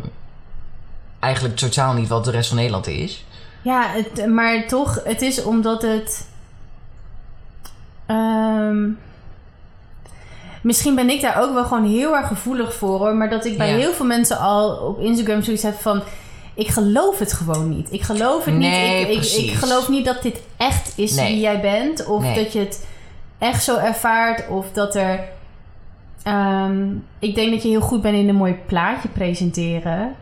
[1.19, 3.25] eigenlijk totaal niet wat de rest van Nederland is.
[3.61, 6.27] Ja, het, maar toch, het is omdat het.
[8.05, 8.83] ehm,
[10.63, 13.15] misschien ben ik daar ook wel gewoon heel erg gevoelig voor hoor.
[13.15, 13.75] Maar dat ik bij Ja.
[13.77, 16.01] heel veel mensen al op Instagram zoiets heb van.
[16.55, 17.91] Ik geloof het gewoon niet.
[17.91, 19.17] Ik geloof het Nee, niet.
[19.25, 21.27] Ik, ik, ik geloof niet dat dit echt is Nee.
[21.31, 22.05] wie jij bent.
[22.05, 22.43] Of Nee.
[22.43, 22.85] dat je het
[23.37, 25.19] echt zo ervaart of dat er.
[26.23, 26.87] ehm,
[27.19, 30.15] ik denk dat je heel goed bent in een mooi plaatje presenteren.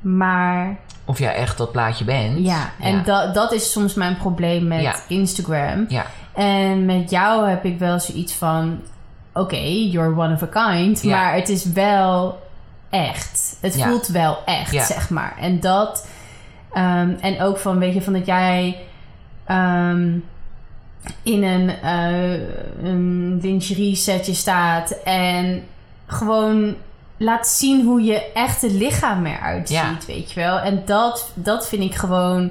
[0.00, 2.38] Maar Of jij echt dat plaatje bent.
[2.46, 3.02] ja, en ja.
[3.02, 4.94] Dat, dat is soms mijn probleem met Ja.
[5.08, 5.84] Instagram.
[5.88, 8.80] Ja, En met jou heb ik wel zoiets van:
[9.32, 11.02] oké, you're one of a kind.
[11.02, 11.10] Ja.
[11.22, 12.42] Maar het is wel
[12.90, 13.56] echt.
[13.60, 13.88] Het Ja.
[13.88, 14.84] voelt wel echt, Ja.
[14.84, 15.36] zeg maar.
[15.40, 16.06] En dat.
[16.72, 18.76] ehm, en ook van, weet je, van dat jij.
[19.44, 20.12] ehm,
[21.22, 22.32] in een, eh
[22.82, 25.62] een lingerie setje staat en
[26.06, 26.74] gewoon
[27.16, 30.58] laat zien hoe je echte lichaam eruit ziet, weet je wel.
[30.58, 32.50] En dat, dat vind ik gewoon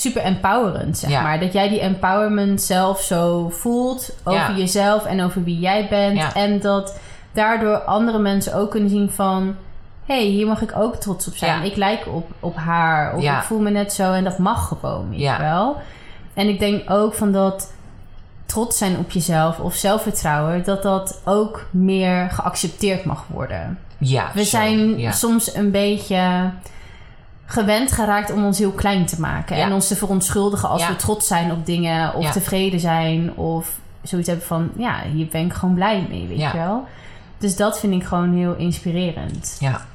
[0.00, 1.22] super empowerend, zeg Ja.
[1.22, 1.40] maar.
[1.40, 4.56] Dat jij die empowerment zelf zo voelt over Ja.
[4.56, 6.16] jezelf en over wie jij bent.
[6.16, 6.34] Ja.
[6.34, 6.98] En dat
[7.32, 9.54] daardoor andere mensen ook kunnen zien van...
[10.06, 11.62] hey, hier mag ik ook trots op zijn.
[11.62, 13.16] Ik lijk op, op haar.
[13.16, 15.76] Of ik voel me net zo en dat mag gewoon, weet wel.
[16.34, 17.72] En ik denk ook van dat
[18.46, 20.64] trots zijn op jezelf of zelfvertrouwen...
[20.64, 23.78] dat dat ook meer geaccepteerd mag worden.
[23.98, 24.30] ja.
[24.34, 26.50] We zo, zijn soms een beetje
[27.50, 29.56] gewend geraakt om ons heel klein te maken.
[29.56, 29.64] Ja.
[29.64, 32.14] En ons te verontschuldigen als we trots zijn op dingen...
[32.14, 34.70] of tevreden zijn of zoiets hebben van...
[34.76, 36.86] ja, hier ben ik gewoon blij mee, weet je wel.
[37.38, 39.56] Dus dat vind ik gewoon heel inspirerend.
[39.60, 39.86] Ja.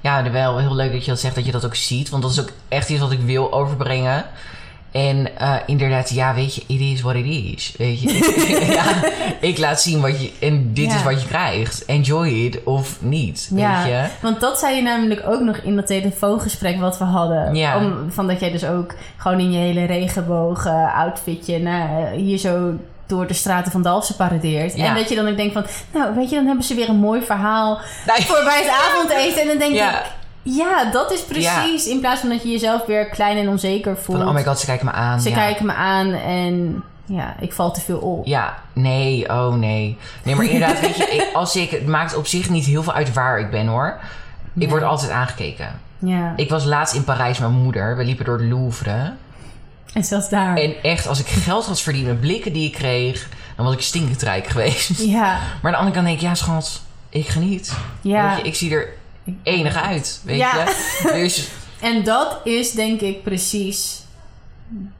[0.00, 2.08] Ja, wel heel leuk dat je dat zegt, dat je dat ook ziet.
[2.08, 4.24] Want dat is ook echt iets wat ik wil overbrengen.
[4.92, 7.74] En eh, inderdaad, ja, weet je, it is what it is.
[7.78, 8.84] Weet je, ja,
[9.40, 10.30] ik laat zien wat je...
[10.40, 10.94] En dit Ja.
[10.96, 11.84] is wat je krijgt.
[11.84, 14.04] Enjoy it of niet, Ja, weet je.
[14.22, 17.54] want dat zei je namelijk ook nog in dat telefoongesprek wat we hadden.
[17.54, 17.76] Ja.
[17.76, 22.72] Om, van dat jij dus ook gewoon in je hele regenbogen outfitje naar, hier zo
[23.06, 24.76] door de straten van Dalfsen paradeert.
[24.76, 24.84] Ja.
[24.86, 25.64] En dat je dan ook denkt van,
[25.94, 29.42] nou weet je, dan hebben ze weer een mooi verhaal voor bij het avondeten.
[29.42, 29.98] En dan denk Ja.
[29.98, 30.04] ik,
[30.42, 31.86] ja, dat is precies.
[31.86, 34.18] In plaats van dat je jezelf weer klein en onzeker voelt.
[34.18, 35.20] Van, oh my god, ze kijken me aan.
[35.20, 35.34] ze ja.
[35.34, 38.26] kijken me aan en ja, ik val te veel op.
[38.26, 39.98] Ja, nee, oh nee.
[40.22, 43.12] Nee, maar inderdaad, weet je, als ik, het maakt op zich niet heel veel uit
[43.12, 44.00] waar ik ben hoor.
[44.58, 45.80] Ik word altijd aangekeken.
[45.98, 46.32] Ja.
[46.36, 47.96] Ik was laatst in Parijs met mijn moeder.
[47.96, 49.12] We liepen door de Louvre.
[49.92, 50.56] En zelfs daar.
[50.56, 53.80] En echt, als ik geld had verdiend met blikken die ik kreeg, dan was ik
[53.80, 55.00] stinkend rijk geweest.
[55.00, 57.76] Ja, Maar aan de andere kant denk ik, ja schat, ik geniet.
[58.00, 58.28] ja.
[58.28, 58.88] Weet je, ik zie er
[59.42, 60.52] enig uit, weet Ja.
[60.64, 61.10] je.
[61.12, 61.48] Dus
[61.80, 64.02] En dat is denk ik precies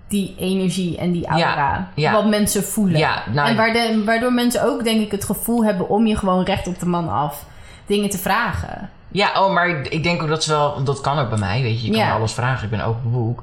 [0.09, 1.47] die energie en die aura.
[1.47, 2.13] Ja, ja.
[2.13, 2.99] Wat mensen voelen.
[2.99, 6.67] Ja, nou- en waardoor mensen ook denk ik het gevoel hebben om je gewoon recht
[6.67, 7.45] op de man af
[7.87, 8.91] dingen te vragen.
[9.09, 11.81] ja, oh, maar ik denk ook dat ze wel, dat kan ook bij mij, weet
[11.81, 11.87] je.
[11.87, 13.43] Je kan me alles vragen, ik ben open boek.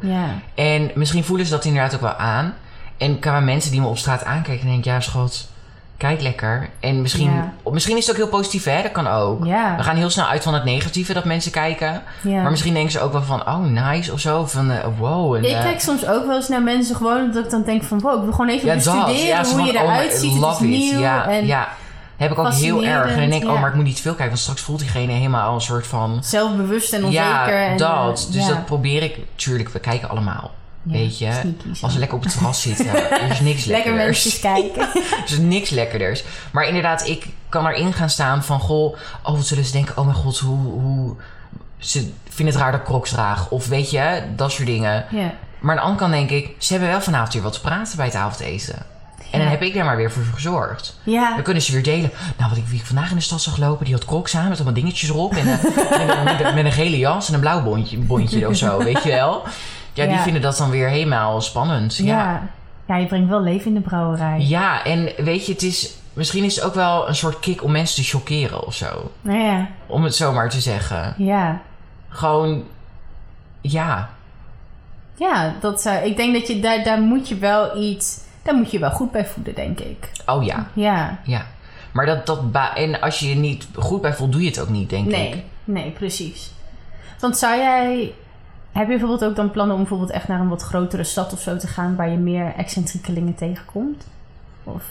[0.55, 2.53] En misschien voelen ze dat inderdaad ook wel aan.
[2.97, 5.49] En qua mensen die me op straat aankijken, denk ik, ja schat,
[5.97, 6.69] kijk lekker.
[6.79, 7.53] En misschien, Ja.
[7.71, 8.81] misschien is het ook heel positief, hè?
[8.81, 9.45] Dat kan ook.
[9.45, 9.75] Ja.
[9.77, 12.01] We gaan heel snel uit van het negatieve dat mensen kijken.
[12.21, 12.41] ja.
[12.41, 14.45] Maar misschien denken ze ook wel van, oh nice of zo.
[14.45, 15.35] Van, eh, wow.
[15.35, 17.83] En, ik eh, kijk soms ook wel eens naar mensen gewoon dat ik dan denk
[17.83, 17.99] van...
[17.99, 20.41] wow, ik wil gewoon even bestuderen hoe je van, oh, eruit I ziet.
[20.43, 20.99] Het is nieuw.
[20.99, 21.67] Ja, en ja.
[22.17, 23.11] heb ik ook heel erg.
[23.11, 24.29] En dan denk ik, oh, maar ik moet niet te veel kijken.
[24.29, 26.17] Want straks voelt diegene helemaal een soort van...
[26.21, 27.25] zelfbewust en onzeker.
[27.27, 28.25] Ja, en, dat.
[28.27, 29.17] eh, Dus dat probeer ik.
[29.35, 30.51] Tuurlijk, we kijken allemaal.
[30.93, 31.53] Weet je.
[31.81, 33.11] Als we lekker op het terras zitten.
[33.21, 34.23] er is niks Lekker lekkerders.
[34.23, 34.81] mensen kijken.
[35.25, 36.23] Er is niks lekkerders.
[36.51, 38.59] Maar inderdaad, ik kan erin gaan staan van...
[38.59, 39.97] Goh, oh, wat zullen ze denken?
[39.97, 40.57] Oh mijn god, hoe...
[40.81, 41.15] hoe
[41.77, 43.49] ze vinden het raar dat ik crocs draag.
[43.49, 45.05] Of weet je, dat soort dingen.
[45.11, 45.33] ja.
[45.59, 46.55] Maar aan de andere kant denk ik...
[46.57, 48.75] Ze hebben wel vanavond weer wat te praten bij het avondeten.
[49.31, 50.99] En dan heb ik daar maar weer voor gezorgd.
[51.03, 51.33] Ja.
[51.33, 52.11] Dan kunnen ze weer delen.
[52.37, 54.47] Nou, wat ik, wie ik vandaag in de stad zag lopen, die had crocs aan
[54.47, 55.33] met allemaal dingetjes erop.
[55.35, 58.77] En, eh, met, een- met een gele jas en een blauw bondje, bondje of zo,
[58.77, 59.43] weet je wel.
[60.03, 61.95] Ja, die vinden dat dan weer helemaal spannend.
[61.97, 62.41] Ja.
[62.87, 62.95] Ja.
[62.95, 64.39] je brengt wel leven in de brouwerij.
[64.39, 67.71] ja, en weet je, het is, misschien is het ook wel een soort kick om
[67.71, 69.11] mensen te chockeren of zo.
[69.21, 71.13] Nou ja, Om het zomaar te zeggen.
[71.17, 71.61] ja.
[72.09, 72.63] Gewoon,
[73.61, 74.09] ja.
[75.15, 78.71] Ja, dat zou, ik denk dat je daar, daar moet je wel iets, daar moet
[78.71, 80.11] je wel goed bij voelen, denk ik.
[80.25, 81.45] Oh ja, Ja, ja.
[81.91, 84.59] Maar dat, dat ba- en als je je niet goed bij voelt, doe je het
[84.59, 85.11] ook niet, denk ik.
[85.11, 86.51] nee, nee, precies.
[87.19, 88.13] Want zou jij,
[88.79, 91.39] heb je bijvoorbeeld ook dan plannen om bijvoorbeeld echt naar een wat grotere stad of
[91.39, 94.03] zo te gaan, waar je meer excentriekelingen tegenkomt?
[94.63, 94.83] Of,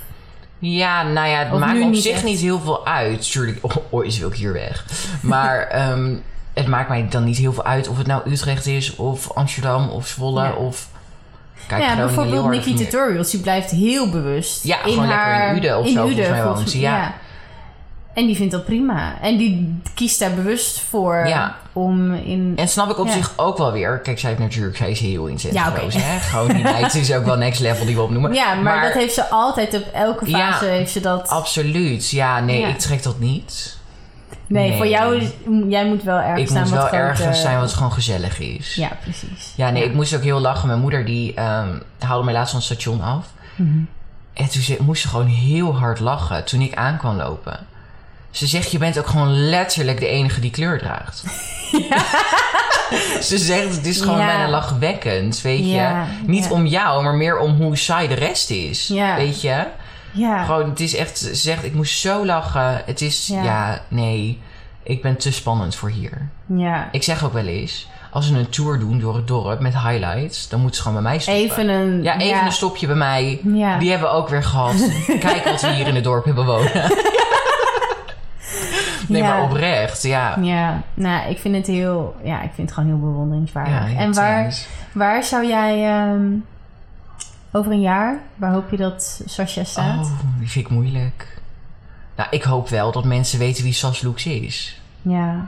[0.58, 2.24] Ja, nou ja, het Of maakt op niet zich echt.
[2.24, 3.30] niet heel veel uit.
[3.32, 3.60] Tuurlijk,
[3.90, 4.84] ooit wil ik hier weg.
[5.22, 6.14] Maar ehm,
[6.52, 9.88] het maakt mij dan niet heel veel uit of het nou Utrecht is, of Amsterdam,
[9.88, 10.52] of Zwolle, Ja.
[10.52, 10.88] of...
[11.66, 14.64] Kijk, ja, bijvoorbeeld Nikki Tutorials, die blijft heel bewust.
[14.64, 17.14] Ja, gewoon lekker in Uden of zo, volgens mij woont ze, ja.
[18.14, 19.20] En die vindt dat prima.
[19.20, 21.56] En die kiest daar bewust voor Ja.
[21.74, 22.52] Om in...
[22.56, 23.12] En snap ik op Ja.
[23.12, 23.98] zich ook wel weer.
[23.98, 26.18] Kijk, zij heeft natuurlijk, zij is heel intens Ja, hè?
[26.18, 28.32] Gewoon die meid is ook wel next level die we opnoemen.
[28.32, 30.52] Ja, maar, dat heeft ze altijd op elke Ja.
[30.52, 31.28] fase heeft ze dat.
[31.28, 32.10] Absoluut.
[32.10, 32.68] Ja, nee, Ja.
[32.68, 33.78] ik trek dat niet.
[34.46, 34.76] nee, nee.
[34.76, 35.28] voor jou
[35.68, 38.74] jij moet wel ergens Ik staan moet wel ergens zijn wat gewoon gezellig is.
[38.74, 39.52] Ja, precies.
[39.56, 40.68] Ja, nee, ik moest ook heel lachen.
[40.68, 43.26] Mijn moeder die ehm, haalde mij laatst van het station af.
[43.56, 43.78] Mhm.
[44.34, 47.58] En toen ze, moest ze gewoon heel hard lachen toen ik aan kwam lopen.
[48.34, 51.22] Ze zegt, je bent ook gewoon letterlijk de enige die kleur draagt.
[53.28, 54.26] ze zegt, het is gewoon Ja.
[54.26, 55.64] bijna lachwekkend, weet je.
[55.74, 56.50] Ja, Niet ja.
[56.50, 59.16] om jou, maar meer om hoe saai de rest is, Ja.
[59.16, 59.64] weet je.
[60.12, 60.44] Ja.
[60.44, 62.82] Gewoon, het is echt, ze zegt, ik moest zo lachen.
[62.86, 63.42] Het is, Ja.
[63.42, 64.40] ja, nee,
[64.82, 66.28] ik ben te spannend voor hier.
[66.46, 66.88] ja.
[66.92, 70.48] Ik zeg ook wel eens, als ze een tour doen door het dorp met highlights,
[70.48, 71.42] dan moeten ze gewoon bij mij stoppen.
[71.44, 72.02] Even een...
[72.02, 73.40] Ja, even een stopje bij mij.
[73.44, 73.78] Ja.
[73.78, 74.74] Die hebben we ook weer gehad.
[75.20, 76.72] Kijk wat we hier in het dorp hebben wonen.
[79.08, 79.28] nee, Ja.
[79.28, 80.36] maar oprecht, ja.
[80.40, 82.16] Ja, nou, ik vind het heel...
[82.22, 83.92] Ja, ik vind het gewoon heel bewonderingswaardig.
[83.92, 84.54] Ja, en waar,
[84.92, 85.84] waar zou jij...
[85.88, 86.24] ehm,
[87.52, 90.04] over een jaar, waar hoop je dat Sascha staat?
[90.04, 91.38] Oh, die vind ik moeilijk.
[92.16, 94.80] Nou, ik hoop wel dat mensen weten wie Sas Lux is.
[95.02, 95.46] Ja,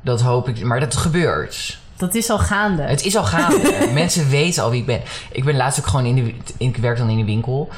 [0.00, 1.78] Dat hoop ik, maar dat gebeurt.
[1.96, 2.82] dat is al gaande.
[2.82, 3.88] Het is al gaande.
[3.92, 5.00] mensen weten al wie ik ben.
[5.32, 6.34] Ik ben laatst ook gewoon in de...
[6.58, 7.68] Ik werk dan in de winkel.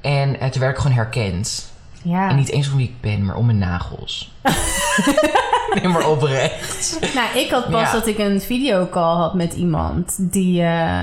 [0.00, 1.69] En het werd gewoon herkend.
[2.02, 2.28] Ja.
[2.28, 4.30] En niet eens om wie ik ben, maar om mijn nagels.
[5.74, 6.98] nee, maar oprecht.
[7.14, 7.92] Nou, ik had pas Ja.
[7.92, 10.62] dat ik een videocall had met iemand die...
[10.62, 11.00] eh,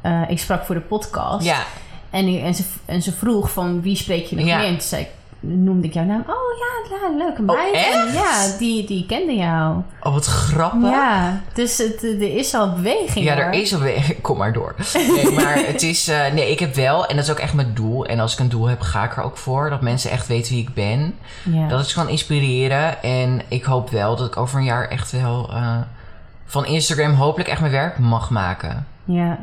[0.00, 1.44] eh, ik sprak voor de podcast.
[1.44, 1.62] Ja,
[2.10, 4.56] En, en, ze, en ze vroeg van wie spreek je nog Ja.
[4.56, 4.66] meer?
[4.66, 5.08] En toen zei ik,
[5.40, 6.20] noemde ik jouw naam.
[6.26, 7.74] Oh ja, ja leuke Oh, meid.
[7.74, 7.94] echt?
[8.06, 9.76] En ja, die, die kende jou.
[10.02, 10.90] oh wat grappig.
[10.90, 13.24] Ja, dus het, er is al beweging.
[13.24, 13.52] Ja, er hoor.
[13.62, 14.16] is alweer.
[14.20, 14.74] Kom maar door.
[14.94, 16.08] Nee, maar het is.
[16.08, 18.06] eh, nee, ik heb wel, en dat is ook echt mijn doel.
[18.06, 19.70] En als ik een doel heb, ga ik er ook voor.
[19.70, 21.14] Dat mensen echt weten wie ik ben.
[21.44, 21.68] Ja.
[21.68, 23.02] Dat is gewoon inspireren.
[23.02, 25.76] En ik hoop wel dat ik over een jaar echt wel eh,
[26.44, 28.86] van Instagram hopelijk echt mijn werk mag maken.
[29.04, 29.38] ja.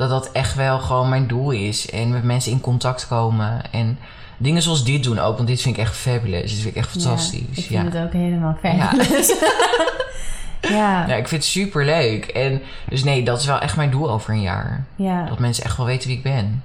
[0.00, 1.90] Dat dat echt wel gewoon mijn doel is.
[1.90, 3.72] En met mensen in contact komen.
[3.72, 3.98] En
[4.36, 5.36] dingen zoals dit doen ook.
[5.36, 6.50] Want dit vind ik echt fabulous.
[6.50, 7.40] Dit vind ik echt fantastisch.
[7.56, 8.76] Ja, ik Ja, vind het ook helemaal fijn.
[8.76, 8.92] Ja.
[10.78, 11.06] ja.
[11.08, 12.24] Ja, ik vind het super leuk.
[12.24, 14.84] En dus nee, dat is wel echt mijn doel over een jaar.
[14.96, 15.24] ja.
[15.24, 16.62] Dat mensen echt wel weten wie ik ben.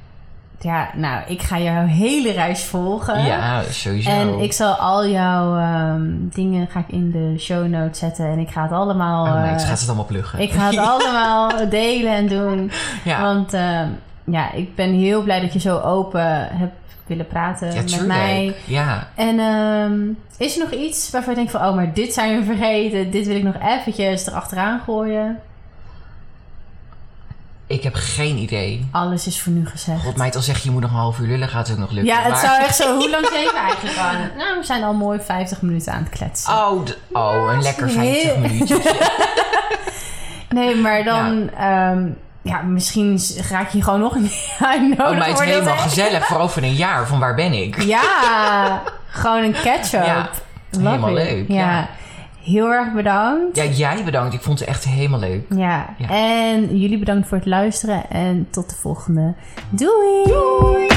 [0.65, 3.25] Ja, nou, ik ga jouw hele reis volgen.
[3.25, 4.09] Ja, sowieso.
[4.09, 8.25] En ik zal al jouw ehm, dingen ga ik in de show notes zetten.
[8.25, 9.25] En ik ga het allemaal...
[9.25, 10.39] Oh, nee, eh, gaat het allemaal pluggen.
[10.39, 12.71] ik ga het allemaal delen en doen.
[13.03, 13.21] ja.
[13.21, 13.87] Want ehm,
[14.23, 16.75] ja, ik ben heel blij dat je zo open hebt
[17.07, 18.55] willen praten ja, met mij.
[18.65, 19.07] Ja.
[19.15, 20.01] En ehm,
[20.37, 21.67] is er nog iets waarvan je denkt van...
[21.67, 23.11] Oh, maar dit zijn we vergeten.
[23.11, 25.39] Dit wil ik nog eventjes erachteraan gooien.
[27.67, 28.87] Ik heb geen idee.
[28.91, 30.01] Alles is voor nu gezegd.
[30.01, 31.81] God, meid, al zeg je je moet nog een half uur lullen, gaat het ook
[31.81, 32.13] nog lukken.
[32.13, 32.41] Ja, het maar...
[32.41, 32.95] zou echt zo...
[32.95, 34.15] Hoe lang zijn we eigenlijk aan?
[34.37, 36.53] Nou, we zijn al mooi 50 minuten aan het kletsen.
[36.53, 38.85] Oh, oh een lekker 50 heel- minuutjes.
[40.49, 41.49] Nee, maar dan...
[41.57, 41.97] Ja.
[42.41, 45.11] ja, misschien ga ik je gewoon nog een uitnodigen.
[45.11, 46.25] Oh, meid, voor dit, helemaal gezellig.
[46.25, 47.07] Voor over een jaar.
[47.07, 47.81] Van waar ben ik?
[47.81, 50.05] Ja, gewoon een catch-up.
[50.05, 50.29] Ja,
[50.71, 51.89] helemaal leuk, ja.
[52.45, 53.55] Heel erg bedankt.
[53.55, 54.33] Ja, jij bedankt.
[54.33, 55.45] Ik vond het echt helemaal leuk.
[55.49, 55.95] Ja.
[55.97, 56.09] Ja.
[56.09, 58.09] En jullie bedankt voor het luisteren.
[58.09, 59.33] En tot de volgende.
[59.69, 60.23] Doei!
[60.23, 60.87] Doei!